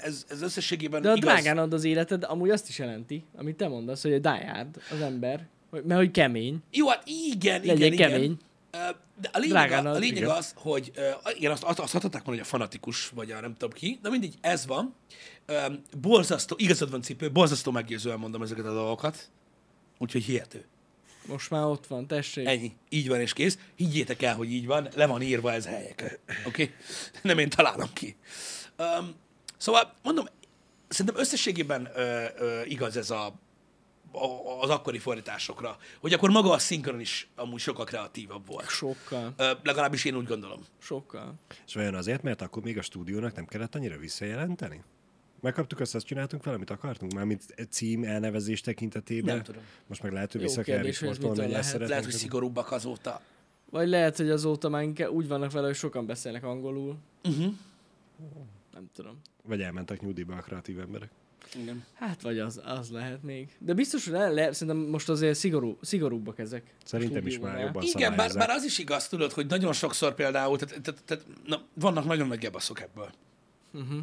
[0.03, 1.33] ez, ez összességében De a igaz.
[1.33, 4.81] drágán ad az életed, amúgy azt is jelenti, amit te mondasz, hogy a die hard
[4.91, 5.47] az ember.
[5.71, 6.57] Mert hogy kemény.
[6.71, 8.09] Jó, hát igen, Legyen igen, igen.
[8.11, 8.37] kemény.
[8.71, 8.77] Ö,
[9.21, 10.29] De a lényeg, Drágán a, a lényeg igen.
[10.29, 10.91] az, hogy
[11.37, 14.09] igen, azt, azt, azt adhatták volna, hogy a fanatikus, vagy a nem tudom ki, de
[14.09, 14.95] mindig ez van.
[16.01, 19.29] Borzasztó, igazad van cipő, borzasztó meggyőzően mondom ezeket a dolgokat.
[19.97, 20.65] Úgyhogy hihető.
[21.29, 22.47] Most már ott van, tessék.
[22.47, 22.71] Ennyi.
[22.89, 23.57] Így van és kész.
[23.75, 24.87] Higgyétek el, hogy így van.
[24.95, 26.19] Le van írva ez helyekre.
[26.27, 26.47] Oké?
[26.47, 26.75] Okay?
[27.21, 28.15] Nem én találom ki.
[28.77, 29.15] Um,
[29.57, 30.25] szóval mondom,
[30.87, 33.25] szerintem összességében ö, ö, igaz ez a,
[34.11, 38.69] a, az akkori fordításokra, hogy akkor maga a szinkron is amúgy sokkal kreatívabb volt.
[38.69, 39.33] Sokkal.
[39.37, 40.65] Ö, legalábbis én úgy gondolom.
[40.81, 41.33] Sokkal.
[41.67, 44.83] És olyan azért, mert akkor még a stúdiónak nem kellett annyira visszajelenteni?
[45.41, 47.13] Megkaptuk azt, azt csináltunk vele, amit akartunk?
[47.13, 49.35] Mármint cím elnevezés tekintetében.
[49.35, 49.61] Nem tudom.
[49.87, 51.87] Most meg lehet, hogy vissza kell ez riportolni, hogy lehet.
[51.87, 53.21] Lehet, hogy szigorúbbak azóta.
[53.69, 56.97] Vagy lehet, hogy azóta már inkább úgy vannak vele, hogy sokan beszélnek angolul.
[57.23, 57.53] Uh-huh.
[58.73, 59.21] Nem tudom.
[59.43, 61.09] Vagy elmentek nyugdíjba a kreatív emberek.
[61.55, 61.83] Igen.
[61.93, 63.55] Hát vagy az, az lehet még.
[63.59, 66.73] De biztos, hogy le, le, szerintem most azért szigorú, szigorúbbak ezek.
[66.83, 70.57] Szerintem is már jobban Igen, bár, bár az is igaz, tudod, hogy nagyon sokszor például,
[70.57, 73.09] tehát, tehát, tehát na, vannak nagyon nagy gebaszok ebből.
[73.73, 73.99] Uh-huh.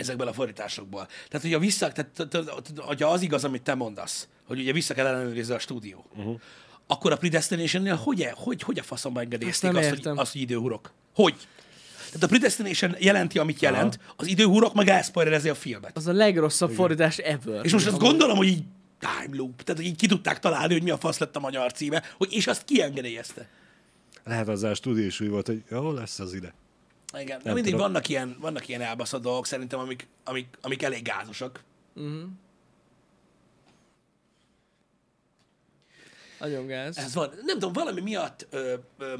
[0.00, 1.06] Ezekből a fordításokból.
[1.06, 2.36] Tehát, hogyha vissza, tehát,
[2.76, 6.40] hogyha az igaz, amit te mondasz, hogy ugye vissza kell ellenőrizni a stúdió, uh-huh.
[6.86, 10.92] akkor a Predestination-nél hogy, hogy, hogy a faszomba engedélyezték Azt hogy, azt, hogy időhurok?
[11.14, 11.34] Hogy?
[12.06, 15.96] Tehát a Predestination jelenti, amit jelent, az időhurok meg elszpoilerezi a filmet.
[15.96, 17.64] Az a legrosszabb fordítás ever.
[17.64, 18.62] És most azt gondolom, hogy így
[18.98, 21.72] time loop, tehát hogy így ki tudták találni, hogy mi a fasz lett a magyar
[21.72, 23.48] címe, hogy és azt kiengedélyezte.
[24.24, 26.54] Lehet azzal a stúdiós új volt, hogy jó lesz az ide.
[27.12, 27.86] Igen, de Nem mindig tudom.
[27.86, 31.62] vannak ilyen, vannak ilyen elbaszott dolgok szerintem, amik, amik, amik elég gázosak.
[31.94, 32.22] Uh-huh.
[36.38, 36.98] Nagyon gáz.
[36.98, 37.30] Ez van.
[37.44, 39.14] Nem tudom, valami miatt ö, ö,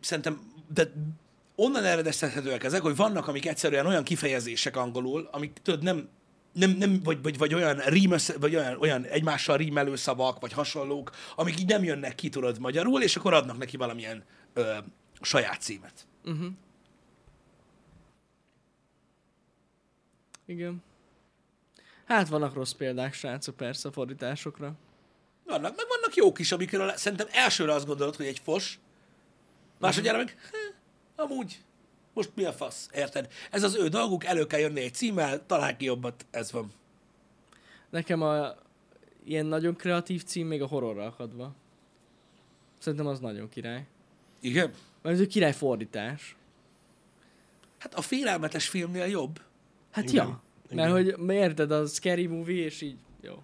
[0.00, 0.92] szerintem, de
[1.54, 6.08] onnan eredeztethetőek ezek, hogy vannak, amik egyszerűen olyan kifejezések angolul, amik tudod, nem,
[6.52, 11.10] nem, nem vagy, vagy, vagy olyan, rímös, vagy olyan, olyan egymással rímelő szavak, vagy hasonlók,
[11.36, 14.76] amik így nem jönnek ki, tudod, magyarul, és akkor adnak neki valamilyen ö,
[15.20, 16.06] saját címet.
[16.24, 16.46] Uh-huh.
[20.46, 20.82] Igen.
[22.04, 24.74] Hát vannak rossz példák, srácok, persze a fordításokra.
[25.44, 28.78] Vannak, meg vannak jók is, amikről szerintem elsőre azt gondolod, hogy egy fos,
[29.78, 30.36] másodjára meg,
[31.16, 31.62] amúgy,
[32.12, 33.32] most mi a fasz, érted?
[33.50, 36.72] Ez az ő dolguk, elő kell jönni egy címmel, talál ki jobbat, ez van.
[37.90, 38.54] Nekem a
[39.24, 41.54] ilyen nagyon kreatív cím még a horrorra akadva.
[42.78, 43.86] Szerintem az nagyon király.
[44.40, 44.72] Igen?
[45.02, 46.36] Mert ez egy király fordítás.
[47.78, 49.40] Hát a félelmetes filmnél jobb.
[49.94, 50.26] Hát Igen.
[50.26, 50.42] ja.
[50.70, 53.42] Mert hogy érted, a scary movie, és így jó.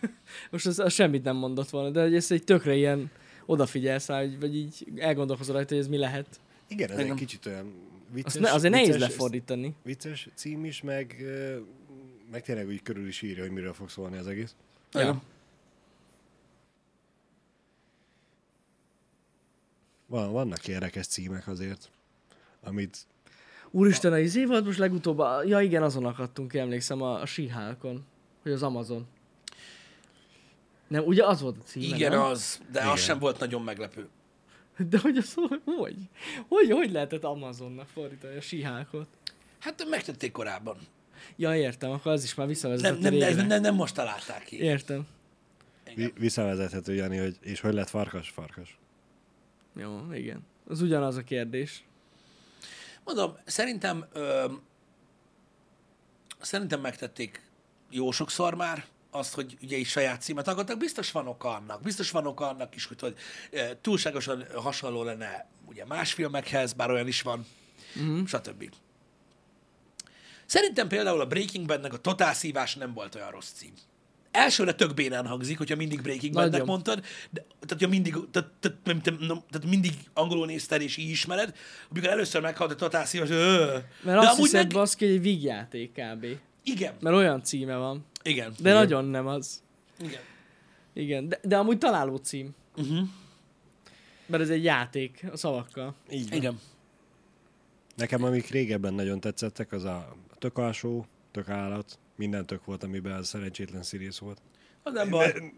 [0.50, 3.10] Most az, az semmit nem mondott volna, de ez egy tökre ilyen
[3.46, 6.40] odafigyelsz rá, vagy így elgondolkozol rajta, hogy ez mi lehet.
[6.68, 7.10] Igen, ez Igen.
[7.10, 7.72] egy kicsit olyan
[8.12, 9.74] vicces, Azt ne, azért nehéz vicces, lefordítani.
[9.82, 11.24] vicces cím is, meg,
[12.30, 14.54] meg tényleg úgy körül is írja, hogy miről fog szólni az egész.
[14.92, 15.22] Ja.
[20.06, 21.90] Van, vannak érdekes címek azért,
[22.60, 23.06] amit
[23.70, 27.26] Úristen, a izé volt most legutóbb, a, ja igen, azon akadtunk ki, emlékszem, a, a
[27.26, 28.04] She-Hulkon,
[28.42, 29.06] hogy az Amazon.
[30.88, 32.20] Nem, ugye az volt a címe, Igen, nem?
[32.20, 32.92] az, de Igen.
[32.92, 34.08] az sem volt nagyon meglepő.
[34.88, 35.60] De hogy az hogy?
[35.64, 35.96] Hogy,
[36.48, 39.06] hogy, hogy lehetett Amazonnak fordítani a She-Hulkot?
[39.58, 40.76] Hát megtették korábban.
[41.36, 44.60] Ja, értem, akkor az is már visszavezetett Nem, nem, nem, nem, nem most találták ki.
[44.62, 45.06] Értem.
[45.94, 48.78] vi- visszavezethető, Jani, hogy és hogy lett farkas, farkas.
[49.76, 50.40] Jó, igen.
[50.68, 51.84] Az ugyanaz a kérdés.
[53.04, 54.52] Mondom, szerintem ö,
[56.40, 57.50] szerintem megtették
[57.90, 60.78] jó sokszor már azt, hogy ugye is saját címet akartak.
[60.78, 61.82] Biztos van oka annak.
[61.82, 63.16] Biztos van oka annak is, hogy, hogy
[63.80, 67.46] túlságosan hasonló lenne ugye más filmekhez, bár olyan is van,
[67.96, 68.26] uh-huh.
[68.26, 68.74] stb.
[70.46, 73.72] Szerintem például a Breaking Badnek a Totál Szívás nem volt olyan rossz cím.
[74.30, 77.00] Elsőre tök bénán hangzik, hogyha mindig Breaking Badnek mondtad,
[77.30, 81.08] de, tehát, hogyha mindig, tehát, tehát, nem- nem- nem- tehát mindig angolul nézted és így
[81.10, 81.56] ismered,
[81.90, 84.72] amikor először meghalt a Szívás, ö, Mert azt hiszed, meg...
[84.72, 86.26] baszki, hogy egy vígjáték kb.
[86.62, 88.04] igen, Mert olyan címe van.
[88.22, 88.74] igen, De igen.
[88.74, 89.62] nagyon nem az.
[90.00, 90.20] igen.
[90.92, 92.54] Igen, de, de amúgy találó cím.
[92.76, 93.08] Uh-huh.
[94.26, 95.94] Mert ez egy játék a szavakkal.
[96.10, 96.38] Így van.
[96.38, 96.60] Igen.
[97.96, 103.12] Nekem amik régebben nagyon tetszettek, az a tök alsó, tök állat, minden tök volt, amiben
[103.12, 104.40] a szerencsétlen Sirius volt.
[104.82, 105.52] Az nem baj.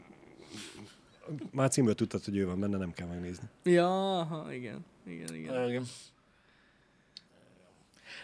[1.51, 3.49] Már címből tudtad, hogy ő van benne, nem kell megnézni.
[3.63, 4.85] Ja, aha, igen.
[5.07, 5.69] Igen, igen.
[5.69, 5.85] Igen.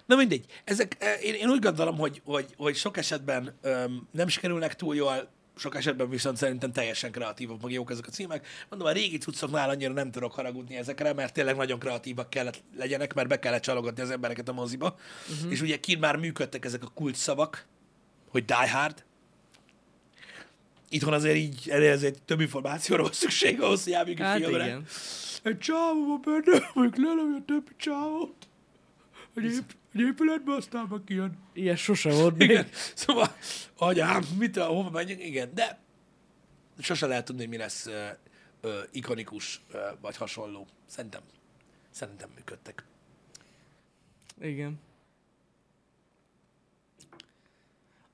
[0.07, 0.47] Na mindegy.
[0.64, 4.95] Ezek, eh, én, én úgy gondolom, hogy, hogy, hogy sok esetben öm, nem sikerülnek túl
[4.95, 8.47] jól, sok esetben viszont szerintem teljesen kreatívak, meg jók ezek a címek.
[8.68, 13.14] Mondom, a régi cuccoknál annyira nem tudok haragudni ezekre, mert tényleg nagyon kreatívak kellett legyenek,
[13.14, 14.97] mert be kellett csalogatni az embereket a moziba.
[15.30, 15.53] Uh-huh.
[15.53, 17.66] És ugye kint már működtek ezek a kult szavak,
[18.29, 19.05] hogy Die Hard.
[20.89, 24.64] Itthon azért így, erre azért több információra van szükség ahhoz, hogy elmegyünk a Hát filmre.
[24.64, 24.85] igen.
[25.43, 28.49] Egy csávó van benne, mondjuk lelövi a többi csávót.
[29.35, 31.39] Egy, ép, egy épületbe, aztán meg kijön.
[31.53, 32.51] Ilyen sose volt még.
[32.51, 32.68] Igen.
[32.95, 33.37] Szóval,
[33.76, 35.24] agyám, mit, hova menjünk?
[35.24, 35.79] Igen, de
[36.79, 38.07] sose lehet tudni, hogy mi lesz ö,
[38.61, 40.66] ö, ikonikus ö, vagy hasonló.
[40.87, 41.20] Szerintem,
[41.91, 42.85] szerintem működtek.
[44.41, 44.81] Igen.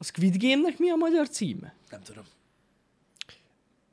[0.04, 1.74] A Squid Game-nek mi a magyar címe?
[1.90, 2.24] Nem tudom.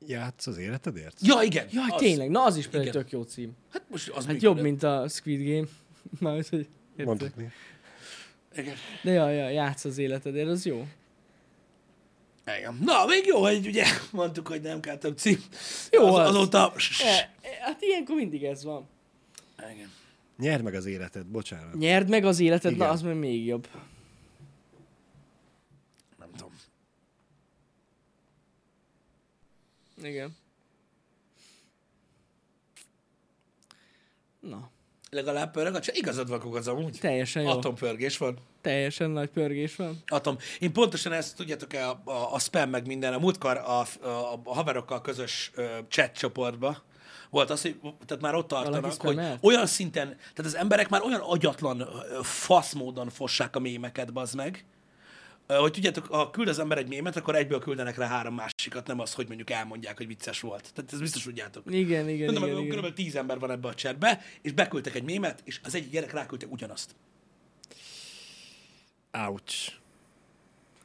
[0.06, 1.18] Játsz az életedért?
[1.22, 1.66] Ja, igen.
[1.70, 2.00] Jaj, az.
[2.00, 3.02] tényleg, na az is például Igen.
[3.02, 3.52] tök jó cím.
[3.70, 5.66] Hát most az Hát jobb, mint a Squid Game.
[6.20, 6.68] Már, hogy?
[6.96, 7.52] Mondhatni.
[8.56, 8.74] Igen.
[9.02, 10.88] De jaj, jaj, játsz az életedért, az jó.
[12.58, 12.78] Igen.
[12.84, 15.42] Na, még jó, hogy ugye mondtuk, hogy nem kell több cím.
[15.90, 16.28] Jó az, az.
[16.28, 16.72] azóta...
[17.02, 18.88] E, e, hát ilyenkor mindig ez van.
[19.74, 19.90] Igen.
[20.38, 21.74] Nyerd meg az életed, bocsánat.
[21.74, 22.86] Nyerd meg az életed, Igen.
[22.86, 23.68] na az meg még jobb.
[26.18, 26.52] Nem tudom.
[30.02, 30.36] Igen.
[34.40, 34.70] Na,
[35.14, 36.98] Legalább pörög, csak igazad van, Kukac, amúgy.
[37.00, 37.48] teljesen jó.
[37.48, 38.38] Atompörgés van.
[38.60, 40.02] Teljesen nagy pörgés van.
[40.06, 40.36] Atom.
[40.58, 43.86] Én pontosan ezt, tudjátok-e, a, a, a spam meg minden, a múltkor a, a,
[44.44, 46.82] a haverokkal közös ö, chat csoportba
[47.30, 51.20] volt az, hogy tehát már ott tartanak, hogy olyan szinten, tehát az emberek már olyan
[51.20, 51.86] agyatlan, ö,
[52.22, 54.64] fasz módon fossák a mémeket, bazd meg,
[55.58, 59.00] hogy tudjátok, ha küld az ember egy mémet, akkor egyből küldenek rá három másikat, nem
[59.00, 60.72] az, hogy mondjuk elmondják, hogy vicces volt.
[60.74, 61.62] Tehát ez biztos tudjátok.
[61.70, 62.78] Igen, igen, Mondom, igen, igen.
[62.82, 62.94] kb.
[62.94, 66.46] tíz ember van ebbe a chatbe, és beküldtek egy mémet, és az egyik gyerek ráküldte
[66.50, 66.94] ugyanazt.
[69.12, 69.72] Ouch.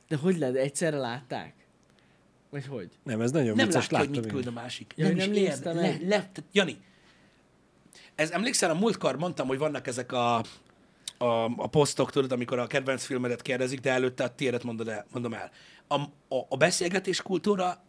[0.07, 1.53] De hogy lehet, egyszerre látták?
[2.49, 2.89] Vagy hogy?
[3.03, 4.93] Nem, ez nagyon Nem vicces, látja, hogy mit láttam küld a másik.
[4.95, 5.73] Ja, nem hogy is nem érde.
[5.73, 6.77] Le, le, Jani,
[8.15, 10.43] ez emlékszel, a múltkor mondtam, hogy vannak ezek a,
[11.17, 15.05] a, a posztok, tudod, amikor a kedvenc filmedet kérdezik, de előtte a tiédet mondod el,
[15.11, 15.51] mondom el.
[15.87, 15.95] A,
[16.35, 17.83] a, a beszélgetés kultúra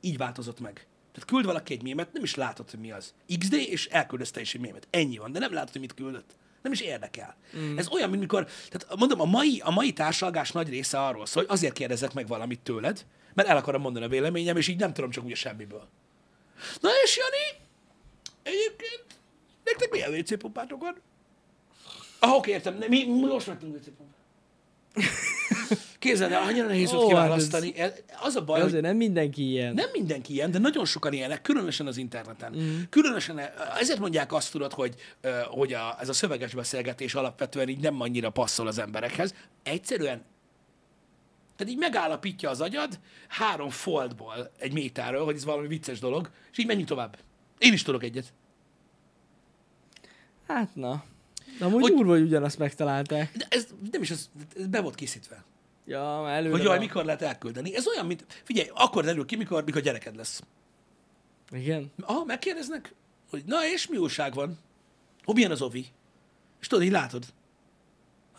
[0.00, 0.86] így változott meg.
[1.12, 3.14] Tehát küld valaki egy mémet, nem is látod, hogy mi az.
[3.38, 4.86] XD, és elküldözte is egy mémet.
[4.90, 6.36] Ennyi van, de nem látod, hogy mit küldött.
[6.62, 7.36] Nem is érdekel.
[7.56, 7.78] Mm.
[7.78, 11.42] Ez olyan, mint mikor, tehát mondom, a mai, a mai társalgás nagy része arról szól,
[11.42, 14.92] hogy azért kérdezek meg valamit tőled, mert el akarom mondani a véleményem, és így nem
[14.92, 15.88] tudom csak úgy a semmiből.
[16.80, 17.64] Na és Jani,
[18.42, 19.04] egyébként,
[19.64, 20.96] nektek milyen WC pompátok van?
[22.24, 23.58] Ah, oké, értem, mi, most WC
[23.96, 24.12] pompát.
[25.98, 27.76] Képzeld el, annyira nehéz volt Ó, hát kiválasztani.
[27.78, 29.74] Ez- Az a baj, Azért nem mindenki ilyen.
[29.74, 32.52] nem mindenki ilyen, de nagyon sokan ilyenek, különösen az interneten.
[32.56, 32.80] Mm.
[32.90, 33.40] Különösen,
[33.78, 38.00] ezért mondják azt tudod, hogy, ö, hogy a, ez a szöveges beszélgetés alapvetően így nem
[38.00, 39.34] annyira passzol az emberekhez.
[39.62, 40.22] Egyszerűen
[41.56, 42.98] tehát így megállapítja az agyad
[43.28, 47.18] három foldból egy méterről, hogy ez valami vicces dolog, és így menjünk tovább.
[47.58, 48.32] Én is tudok egyet.
[50.46, 51.04] Hát na.
[51.60, 53.36] Amúgy Hogy- durva, hogy ugyanazt megtalálták.
[53.36, 55.44] De ez nem is az, ez be volt készítve.
[55.86, 57.76] Ja, már előre Hogy jaj, mikor lehet elküldeni.
[57.76, 60.42] Ez olyan, mint, figyelj, akkor derül ki, mikor, mikor gyereked lesz.
[61.50, 61.92] Igen?
[62.00, 62.94] Ah, megkérdeznek,
[63.30, 64.58] hogy na és mi újság van?
[65.24, 65.86] Hogy milyen az ovi?
[66.60, 67.24] És tudod, így látod.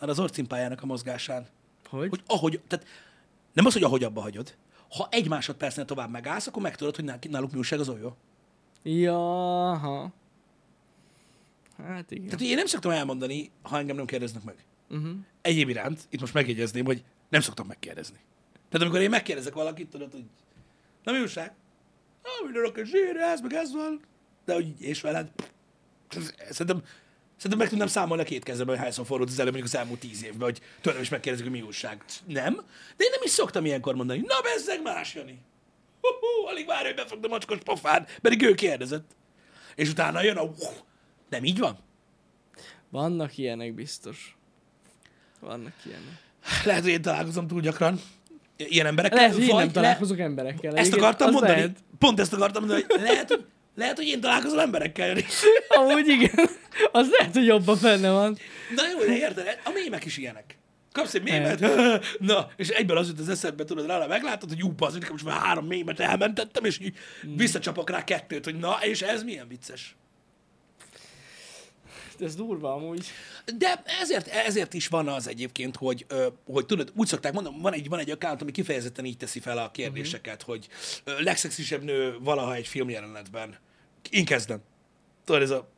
[0.00, 1.46] Hát az orcimpájának a mozgásán.
[1.88, 2.08] Hogy?
[2.08, 2.86] Hogy ahogy, tehát
[3.52, 4.54] nem az, hogy ahogy abba hagyod.
[4.96, 8.16] Ha egy másodpercnél tovább megállsz, akkor megtudod, hogy nál- náluk mi újság az olyó.
[8.82, 10.12] Ja, aha.
[11.82, 12.24] Hát igen.
[12.24, 14.54] Tehát én nem szoktam elmondani, ha engem nem kérdeznek meg.
[14.90, 15.16] Uh-huh.
[15.42, 18.18] Egyéb iránt, itt most megjegyezném, hogy nem szoktam megkérdezni.
[18.52, 20.24] Tehát amikor én megkérdezek valakit, tudod, hogy
[21.04, 21.54] na mi újság?
[22.22, 24.00] Ah, minden oké, zsír, ez, meg ez van.
[24.44, 25.30] De hogy és veled?
[26.50, 26.82] Szerintem,
[27.36, 30.00] szerintem meg tudnám számolni a két kezemben, hogy hányszor forrult az elő, mondjuk az elmúlt
[30.00, 32.04] tíz évben, hogy tőlem is megkérdezik, hogy mi újság.
[32.26, 32.54] Nem,
[32.96, 34.18] de én nem is szoktam ilyenkor mondani.
[34.18, 35.38] Na, bezzeg más, Jani.
[36.00, 39.10] Hú, alig várja, hogy befogd a macskos pofád, pedig ő kérdezett.
[39.74, 40.50] És utána jön a...
[41.28, 41.78] Nem így van?
[42.90, 44.36] Vannak ilyenek biztos.
[45.40, 46.20] Vannak ilyenek.
[46.64, 48.00] Lehet, hogy én találkozom túl gyakran
[48.56, 49.18] ilyen emberekkel.
[49.18, 50.70] Lehet, hogy én nem vagy le- találkozok emberekkel.
[50.70, 51.52] Ezt Egyébként akartam mondani.
[51.54, 51.76] Lehet.
[51.98, 55.16] Pont ezt akartam mondani, hogy lehet, hogy, lehet, hogy én találkozom emberekkel.
[55.68, 56.48] Amúgy igen.
[56.92, 58.36] Az lehet, hogy jobban benne van.
[58.74, 60.58] Na jó, de érted, a mémek is ilyenek.
[60.92, 61.60] Kapsz egy mémet,
[62.18, 65.24] na, és egyből az jut az eszedbe, tudod, rá meglátod, hogy ú, az, nekem most
[65.24, 67.36] már három mémet elmentettem, és így Hmm.
[67.36, 69.96] visszacsapok rá kettőt, hogy na, és ez milyen vicces.
[72.20, 73.06] Ez durva amúgy.
[73.58, 76.06] De ezért, ezért is van az egyébként, hogy,
[76.46, 79.58] hogy tudod, úgy szokták mondani, van egy, van egy account, ami kifejezetten így teszi fel
[79.58, 80.56] a kérdéseket, uh-huh.
[80.56, 80.68] hogy
[81.24, 83.56] legszexisebb nő valaha egy filmjelenetben.
[84.10, 84.60] Én kezdem.
[85.24, 85.68] Tudod, ez a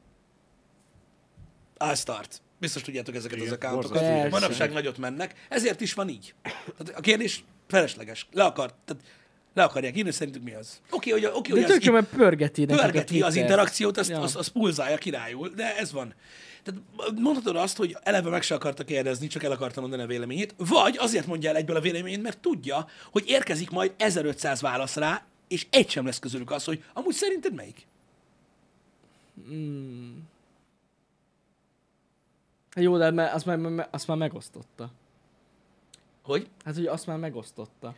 [1.92, 2.42] I start.
[2.60, 4.30] Biztos tudjátok ezeket Igen, az accountokat.
[4.30, 6.34] Manapság nagyot mennek, ezért is van így.
[6.42, 8.28] Tehát a kérdés felesleges.
[8.32, 9.02] Le akar, tehát
[9.58, 10.80] le akarják írni, szerintük mi az.
[10.90, 14.20] Oké, hogy, oké, De hogy tök az, jó, pörgeti pörgeti az interakciót, azt, Ja.
[14.20, 16.14] azt, azt pulzálja királyul, de ez van.
[16.62, 16.80] Tehát
[17.20, 20.96] mondhatod azt, hogy eleve meg se akarta kérdezni, csak el akarta mondani a véleményét, vagy
[20.96, 25.66] azért mondja el egyből a véleményét, mert tudja, hogy érkezik majd 1500 válasz rá, és
[25.70, 27.86] egy sem lesz közülük az, hogy amúgy szerinted melyik?
[32.70, 34.90] Hát jó, de me- azt már, azt már megosztotta.
[36.22, 36.48] Hogy?
[36.64, 37.94] Hát, hogy azt már megosztotta.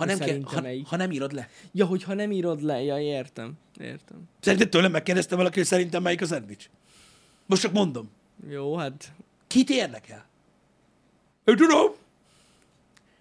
[0.00, 0.86] Ha nem, Szerintem ha, melyik.
[0.86, 1.48] ha nem írod le.
[1.72, 3.52] Ja, hogyha nem írod le, ja, értem.
[3.80, 4.28] Értem.
[4.40, 6.70] Szerinted tőlem megkérdezte valaki, hogy szerintem melyik a szendvics?
[7.46, 8.10] Most csak mondom.
[8.48, 9.12] Jó, hát
[9.46, 10.26] Kit érdekel?
[11.44, 11.92] Én tudom.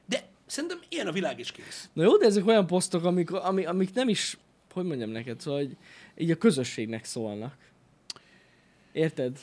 [0.06, 1.90] De szerintem ilyen a világ is kész.
[1.94, 4.38] Na jó, de ezek olyan posztok, amik, amik, amik nem is,
[4.74, 5.78] hogy mondjam neked, szóval, hogy
[6.18, 7.56] így a közösségnek szólnak.
[8.92, 9.40] Érted?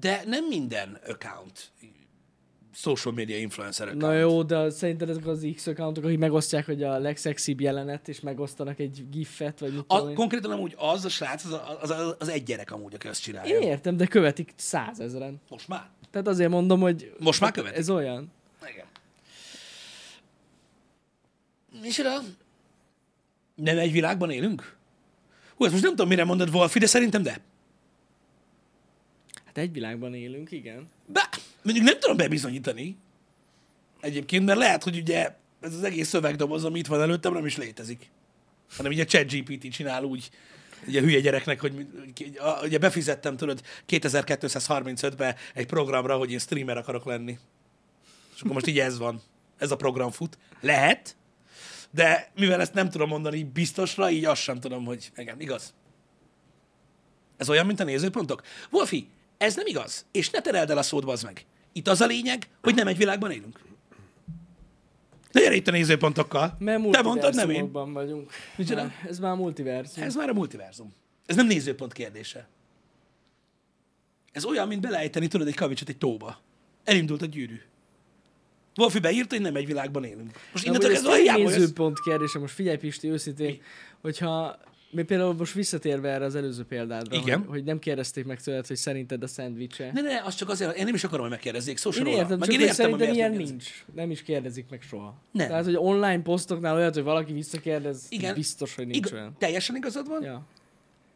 [0.00, 1.70] De nem minden account
[2.72, 4.02] social media influencer account.
[4.02, 8.20] Na jó, de szerinted ezek az X accountok, akik megosztják, hogy a legszexibb jelenet, és
[8.20, 10.14] megosztanak egy gifet, vagy mit tudom A, én.
[10.14, 13.56] konkrétan amúgy az a srác, az, az, az, az egy gyerek amúgy, aki ezt csinálja.
[13.56, 15.40] Én értem, de követik százezren.
[15.48, 15.88] Most már?
[16.10, 17.78] Tehát azért mondom, hogy Most már követik?
[17.78, 18.32] ez olyan.
[18.72, 18.86] Igen.
[21.82, 22.18] Micsoda?
[23.54, 24.76] Nem egy világban élünk?
[25.56, 27.40] Hú, ezt most nem tudom, mire mondod Wolfi, de szerintem de.
[29.44, 30.88] Hát egy világban élünk, igen.
[31.06, 31.28] Bá,
[31.62, 32.96] mondjuk nem tudom bebizonyítani.
[34.00, 37.56] Egyébként, mert lehet, hogy ugye ez az egész szövegdoboz, ami itt van előttem, nem is
[37.56, 38.10] létezik.
[38.76, 40.30] Hanem ugye ChatGPT csinál úgy,
[40.86, 41.86] ugye hülye gyereknek, hogy
[42.62, 47.38] ugye befizettem, tudod, 2235-be egy programra, hogy én streamer akarok lenni.
[48.34, 49.22] És akkor most így ez van.
[49.58, 50.38] Ez a program fut.
[50.60, 51.16] Lehet,
[51.90, 55.74] de mivel ezt nem tudom mondani biztosra, így azt sem tudom, hogy igen, igaz.
[57.36, 58.42] Ez olyan, mint a nézőpontok?
[58.70, 59.08] Wolfi,
[59.38, 61.46] ez nem igaz, és ne tereld el a szót, bazd meg.
[61.72, 63.60] Itt az a lényeg, hogy nem egy világban élünk.
[65.32, 66.56] De gyere itt a nézőpontokkal.
[66.58, 67.72] Mert Te mondtad, nem én.
[67.72, 68.30] vagyunk.
[68.56, 68.82] Micsoda?
[68.82, 70.02] Már- Ez már multiverzum.
[70.04, 70.92] Ez már a multiverzum.
[71.26, 72.48] Ez nem nézőpont kérdése.
[74.32, 76.40] Ez olyan, mint beleejteni, tudod, egy kavicsot egy tóba.
[76.84, 77.60] Elindult a gyűrű.
[78.76, 80.30] Wolfi beírta, hogy nem egy világban élünk.
[80.52, 83.60] Most innentől kezdve hiába nézőpont kérdése, most figyelj Pisti, őszintén,
[84.00, 84.58] hogyha
[84.90, 87.38] mi például most visszatérve erre az előző példádra, Igen.
[87.38, 89.90] Hogy, hogy nem kérdezték meg tőled, hogy szerinted a szendvicse.
[89.94, 92.48] Ne, ne, az csak azért, én nem is akarom, hogy megkérdezzék, szó Én értem, Meg
[92.48, 93.84] csak én értem, szerintem ilyen nincs.
[93.94, 95.14] Nem is kérdezik meg soha.
[95.32, 95.48] Nem.
[95.48, 98.34] Tehát, hogy online posztoknál olyat, hogy valaki visszakérdez, Igen.
[98.34, 99.34] biztos, hogy nincs Igaz, olyan.
[99.38, 100.46] teljesen igazad van, Ja.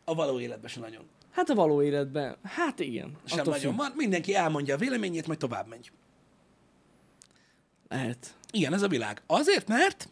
[0.05, 1.03] a való életben sem nagyon.
[1.31, 3.17] Hát a való életben, hát igen.
[3.25, 3.93] Sem attól nagyon van.
[3.97, 5.91] Mindenki elmondja a véleményét, majd tovább megy.
[7.89, 8.35] Lehet.
[8.51, 9.23] Ilyen ez a világ.
[9.27, 10.09] Azért, mert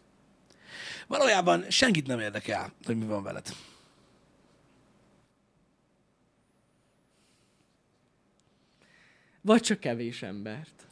[1.07, 3.55] valójában senkit nem érdekel, hogy mi van veled.
[9.41, 10.87] Vagy csak kevés embert.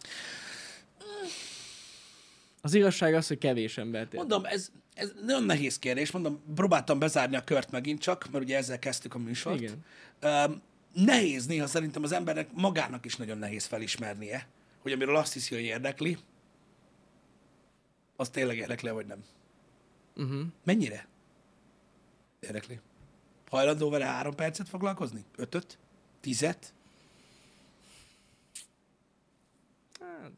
[2.61, 4.25] Az igazság az, hogy kevés embert érdekel.
[4.27, 6.11] Mondom, ez, ez nagyon nehéz kérdés.
[6.11, 9.61] Mondom, próbáltam bezárni a kört megint csak, mert ugye ezzel kezdtük a műsort.
[9.61, 9.85] Igen.
[10.23, 10.61] Um,
[10.93, 14.47] nehéz néha szerintem az embernek magának is nagyon nehéz felismernie,
[14.81, 16.17] hogy amiről azt hiszi, hogy érdekli,
[18.15, 19.23] az tényleg érdekli, vagy nem.
[20.23, 20.41] Uh-huh.
[20.63, 21.07] Mennyire?
[22.39, 22.79] Érdekli.
[23.49, 25.23] Hajlandó vele három percet foglalkozni?
[25.35, 25.77] Ötöt?
[26.21, 26.73] Tizet?
[29.99, 30.31] Hát,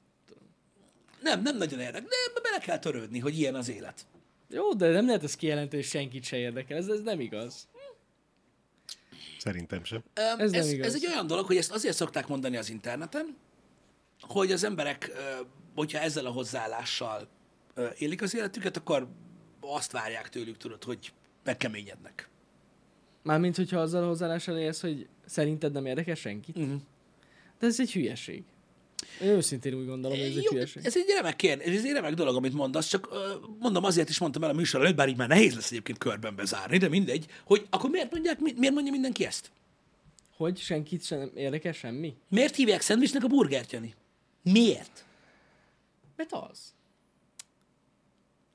[1.22, 4.06] Nem, nem nagyon érdekel, de bele kell törődni, hogy ilyen az élet.
[4.50, 6.78] jó, de nem lehet ezt kijelenteni, hogy senkit se érdekel.
[6.78, 7.68] Ez, ez nem igaz.
[9.40, 10.04] Szerintem sem.
[10.14, 10.88] Öm, Ez nem ez, igaz.
[10.88, 13.38] ez egy olyan dolog, hogy ezt azért szokták mondani az interneten,
[14.22, 15.12] hogy az emberek,
[15.76, 17.28] hogyha ezzel a hozzáállással
[17.98, 19.08] élik az életüket, akkor
[19.68, 22.28] azt várják tőlük, tudod, hogy megkeményednek.
[23.22, 26.58] Mármint, hogyha azzal a hozzáállással élsz, hogy szerinted nem érdekel senkit.
[26.58, 26.82] Uh-huh.
[27.60, 28.44] De ez egy hülyeség.
[29.22, 30.86] Én őszintén úgy gondolom, hogy ez egy Jó, hülyeség.
[30.86, 33.10] ez egy remek kérdés, ez egy remek dolog, amit mondasz, csak
[33.60, 36.36] mondom, azért is mondtam el a műsor előtt, bár így már nehéz lesz egyébként körben
[36.36, 39.52] bezárni, de mindegy, hogy akkor miért, mondják, mi- miért mondja mindenki ezt?
[40.36, 42.16] Hogy senkit sem érdekel semmi?
[42.30, 43.94] Miért hívják szendvicsnek a burgert, Jani?
[44.44, 45.06] Miért?
[46.16, 46.74] Mert az.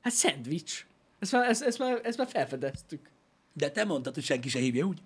[0.01, 0.87] Hát szendvics.
[1.19, 3.11] Ezt már, ezt, ezt, már, ezt már felfedeztük.
[3.53, 4.99] De te mondtad, hogy senki se hívja úgy.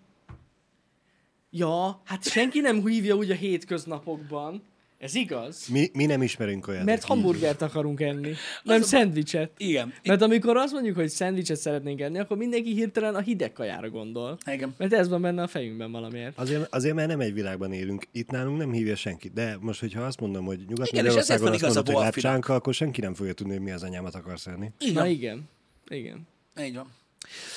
[1.50, 4.62] Ja, hát senki nem hívja úgy a hétköznapokban
[4.98, 5.66] Ez igaz?
[5.68, 6.84] Mi, mi nem ismerünk olyat.
[6.84, 8.32] Mert hamburgert akarunk enni,
[8.62, 9.50] nem szendvicset.
[9.56, 9.92] Igen.
[10.04, 14.38] Mert amikor azt mondjuk, hogy szendvicset szeretnénk enni, akkor mindenki hirtelen a hideg kajára gondol.
[14.52, 14.74] Igen.
[14.78, 16.38] Mert ez van benne a fejünkben valamiért.
[16.38, 18.04] Azért, azért, mert nem egy világban élünk.
[18.12, 19.28] Itt nálunk nem hívja senki.
[19.28, 22.54] De most, hogyha azt mondom, hogy Igen, és ezért Nyugat-Magyarországon van azt mondod, hogy lápcsánka,
[22.54, 24.70] akkor senki nem fogja tudni, hogy mi az anyámat akarsz enni.
[24.78, 25.48] Így Na igen.
[25.88, 26.26] Igen.
[26.60, 26.94] Így van.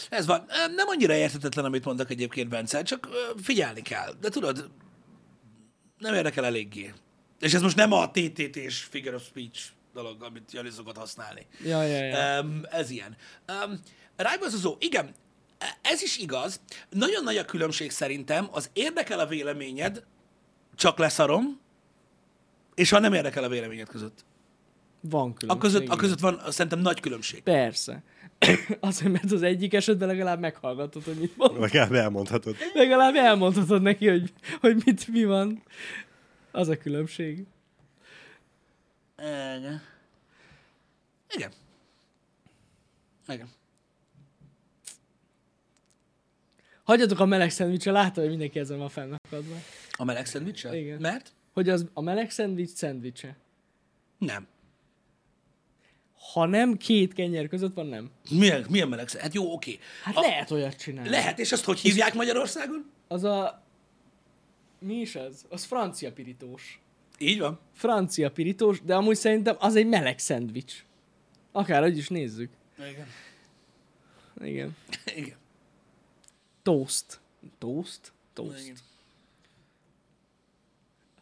[0.10, 0.46] Ez van.
[0.76, 3.10] Nem annyira érthetetlen, amit mondok egyébként, Bence, csak
[3.42, 4.14] figyelni kell.
[4.22, 4.70] De tudod,
[5.98, 6.94] nem érdekel eléggé.
[7.40, 9.62] És ez most nem a TTT-s figure of speech
[9.94, 11.46] dolog, amit Jani szokott használni.
[11.64, 12.42] Ja, ja, ja.
[12.42, 13.16] Um, ez ilyen.
[13.66, 13.80] Um,
[14.16, 15.14] Rájbazozó, igen,
[15.82, 16.62] ez is igaz.
[16.90, 20.04] Nagyon nagy a különbség szerintem, az érdekel a véleményed,
[20.76, 21.60] csak leszarom,
[22.76, 24.26] és ha nem érdekel a véleményed között.
[25.02, 25.60] Van A különbség.
[25.60, 27.44] között, a között van szerintem nagy különbség.
[27.44, 28.04] Persze.
[28.80, 31.60] Azért, mert az egyik esetben legalább meghallgatod, hogy mit mond.
[31.60, 32.56] Legalább elmondhatod.
[32.74, 35.64] Legalább elmondhatod neki, hogy, hogy mit, mi van.
[36.52, 37.46] Az a különbség.
[39.18, 39.82] Igen.
[41.36, 41.52] Igen.
[43.28, 43.50] Igen.
[46.84, 49.56] Hagyjatok a meleg szendvicsre, látod, hogy mindenki ezen van fennakadva.
[49.92, 50.76] A meleg szendvicsel?
[50.76, 51.02] Igen.
[51.02, 51.34] Mert?
[51.54, 53.36] Hogy az a meleg szendvics szendvicse.
[54.18, 54.48] Nem.
[56.34, 58.12] Ha nem két kenyer között van, nem.
[58.30, 59.10] Milyen, milyen meleg?
[59.12, 59.80] Hát jó, oké.
[60.04, 61.10] Hát A- lehet olyat csinálni.
[61.10, 62.92] Lehet, és azt hogy hívják Magyarországon?
[63.08, 63.64] Az a...
[64.80, 65.46] Mi is ez?
[65.50, 66.82] Az francia pirítós.
[67.18, 67.60] Így van.
[67.74, 70.86] Francia pirítós, de amúgy szerintem az egy meleg szendvics.
[71.52, 72.52] Akárhogy is nézzük.
[72.80, 73.08] Igen.
[74.44, 74.76] Igen.
[75.22, 75.38] Igen.
[76.64, 77.20] Toast.
[77.58, 78.14] Toast?
[78.34, 78.64] Toast.
[78.64, 78.76] Igen.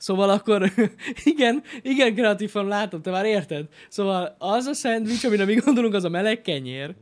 [0.04, 0.72] Szóval akkor,
[1.34, 3.66] igen, igen, kreatív fan, látom, te már érted.
[3.90, 6.96] Szóval az a szendvics, amire mi gondolunk, az a meleg kenyér.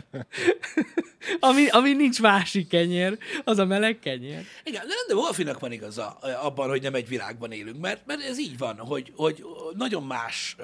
[1.40, 4.46] ami, ami nincs másik kenyér, az a meleg kenyér.
[4.64, 6.08] Igen, de, de Wolfinak van igaza
[6.42, 9.44] abban, hogy nem egy világban élünk, mert, mert ez így van, hogy, hogy
[9.76, 10.56] nagyon más,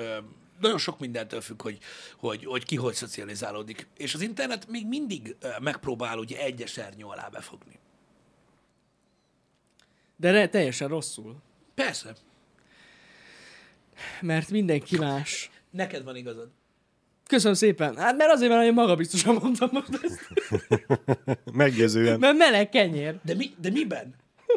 [0.61, 1.79] nagyon sok mindentől függ, hogy,
[2.17, 3.87] hogy, hogy ki hogy szocializálódik.
[3.97, 7.81] És az internet még mindig megpróbál ugye egy esernyő alá befogni.
[10.23, 11.37] De re, teljesen rosszul.
[11.75, 12.15] Persze,
[14.21, 15.51] Mert mindenki más.
[15.71, 16.51] neked van igazad.
[17.27, 17.97] Köszönöm szépen.
[17.97, 20.29] Hát mert azért, mert én magabiztosan mondtam most ezt.
[21.53, 22.19] Meggyőzően.
[22.19, 23.19] Mert meleg kenyér.
[23.25, 24.15] De, mi, de miben?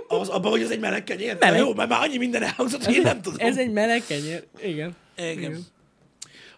[0.07, 1.37] Az, abban, hogy ez egy meleg kenyér?
[1.39, 1.59] Meleg.
[1.59, 3.47] Jó, mert már annyi minden elhangzott, hogy én nem tudom.
[3.47, 4.47] Ez egy meleg kenyér.
[4.61, 4.95] Igen.
[5.17, 5.65] Igen.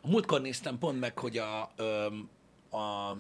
[0.01, 2.29] A múltkor néztem pont meg, hogy a, öm,
[2.81, 3.15] a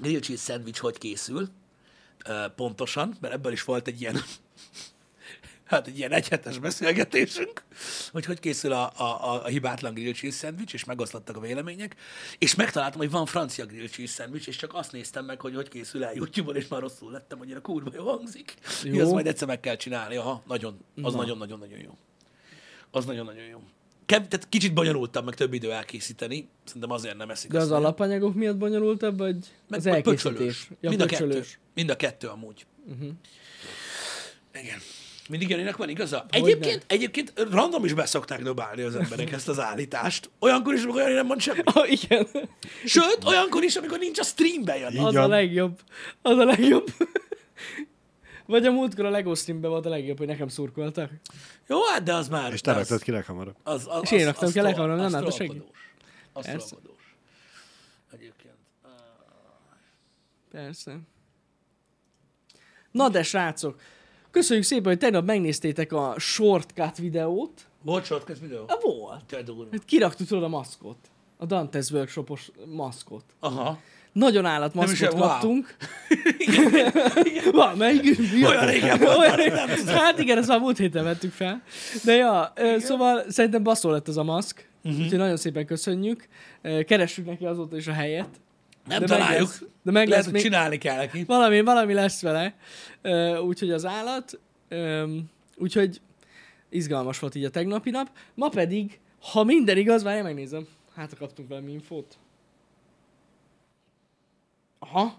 [0.00, 1.48] grill cheese szendvics hogy készül,
[2.56, 4.16] pontosan, mert ebből is volt egy ilyen,
[5.66, 7.64] hát egy ilyen egyhetes beszélgetésünk,
[8.12, 11.96] hogy hogy készül a, a, a, a hibátlan grill cheese szendvics, és megoszlattak a vélemények,
[12.38, 15.68] és megtaláltam, hogy van francia grill cheese szendvics, és csak azt néztem meg, hogy hogy
[15.68, 18.54] készül el YouTube-on, és már rosszul lettem, hogy a kurva jó hangzik.
[18.84, 19.02] Jó.
[19.02, 21.98] Azt majd egyszer meg kell csinálni, aha, nagyon, az nagyon-nagyon-nagyon jó.
[22.90, 23.62] Az nagyon-nagyon jó.
[24.06, 26.48] Kev, tehát kicsit bonyolultabb, meg több idő elkészíteni.
[26.64, 27.50] Szerintem azért nem eszik.
[27.50, 29.36] De az alapanyagok miatt bonyolultabb, vagy
[29.68, 30.22] Meg, az elkészítés?
[30.22, 30.70] pöcsölős.
[30.80, 31.44] Ja, Mind a kettő.
[31.74, 32.66] Mind a kettő amúgy.
[32.86, 33.10] Uh-huh.
[34.54, 34.78] Igen.
[35.28, 36.26] Mindig Janinak van igaza?
[36.30, 40.30] Egyébként, egyébként random is beszokták dobálni az emberek ezt az állítást.
[40.38, 41.70] Olyankor is, amikor Jani nem mond semmit.
[41.74, 42.26] Oh, igen.
[42.84, 44.98] Sőt, olyankor is, amikor nincs a streamben Jani.
[44.98, 45.80] Az a legjobb.
[46.22, 46.86] Az a legjobb.
[48.46, 51.10] Vagy a múltkor a Lego streamben volt a legjobb, hogy nekem szurkoltak.
[51.68, 52.52] Jó, hát de az már...
[52.52, 53.56] És te raktad ki leghamarabb.
[53.62, 55.62] Az, az, És én raktam ki leghamarabb, nem látta senki.
[56.32, 56.76] Az Persze.
[58.12, 58.54] Egyébként.
[60.50, 60.98] Persze.
[62.90, 63.80] Na de srácok,
[64.36, 67.60] köszönjük szépen, hogy tegnap megnéztétek a shortcut videót.
[67.82, 68.64] Volt shortcut videó?
[68.68, 69.24] A volt.
[69.24, 69.64] Te durva.
[69.72, 70.96] Hát kiraktuk tudod a maszkot.
[71.36, 73.24] A Dantes Workshopos maszkot.
[73.40, 73.78] Aha.
[74.12, 75.28] Nagyon állatmaszkot Nem is- wow.
[75.28, 75.76] kaptunk.
[77.52, 78.18] Van, melyik?
[78.44, 79.68] Olyan régen volt, Olyan régen.
[79.86, 81.62] Hát igen, ezt már múlt héten vettük fel.
[82.04, 84.68] De ja, ö, szóval szerintem baszó lett ez a maszk.
[84.84, 85.00] Uh-huh.
[85.00, 86.28] Úgyhogy nagyon szépen köszönjük.
[86.86, 88.28] Keressük neki azóta is a helyet.
[88.86, 89.48] Nem De találjuk.
[89.48, 91.24] meg lesz- de meg Lehet, lesz még- csinálni kell neki.
[91.24, 92.54] Valami, valami lesz vele.
[93.40, 94.40] Úgyhogy az állat.
[95.56, 96.00] Úgyhogy
[96.68, 98.10] izgalmas volt így a tegnapi nap.
[98.34, 100.66] Ma pedig, ha minden igaz, várjál, megnézem.
[100.94, 102.18] Hát, ha kaptunk valami infót.
[104.78, 105.18] Aha.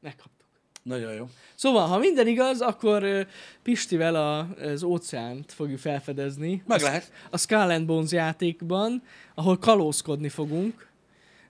[0.00, 0.46] Megkaptuk.
[0.82, 1.28] Nagyon jó.
[1.54, 3.20] Szóval, ha minden igaz, akkor ö,
[3.62, 6.62] Pistivel a, az óceánt fogjuk felfedezni.
[6.66, 7.12] Meg lehet.
[7.30, 9.02] A Skull and Bones játékban,
[9.34, 10.87] ahol kalózkodni fogunk.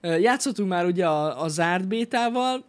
[0.00, 2.64] Játszottunk már ugye a, a zárt bétával.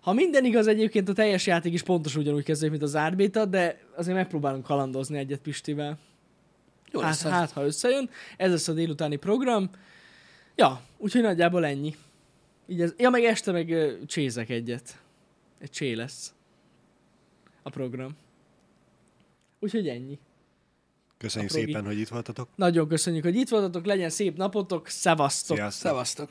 [0.00, 3.44] Ha minden igaz, egyébként a teljes játék is pontosan ugyanúgy kezdődik, mint a zárt béta,
[3.44, 5.98] de azért megpróbálunk kalandozni egyet Pistivel.
[6.92, 7.24] Jó Hát, lesz.
[7.24, 7.30] ez.
[7.30, 8.10] hát, ha összejön.
[8.36, 9.70] Ez lesz a délutáni program.
[10.54, 11.94] Ja, úgyhogy nagyjából ennyi.
[12.66, 14.98] Így ez, ja, meg este meg ö, csézek egyet.
[15.58, 16.34] Egy csé lesz
[17.62, 18.16] a program.
[19.60, 20.18] Úgyhogy ennyi.
[21.24, 21.66] Köszönjük Aprógi.
[21.66, 22.48] szépen, hogy itt voltatok.
[22.56, 25.56] Nagyon köszönjük, hogy itt voltatok, legyen szép napotok, szevasztok!
[25.56, 25.90] Sziasztok!
[25.90, 26.28] Szevasztok.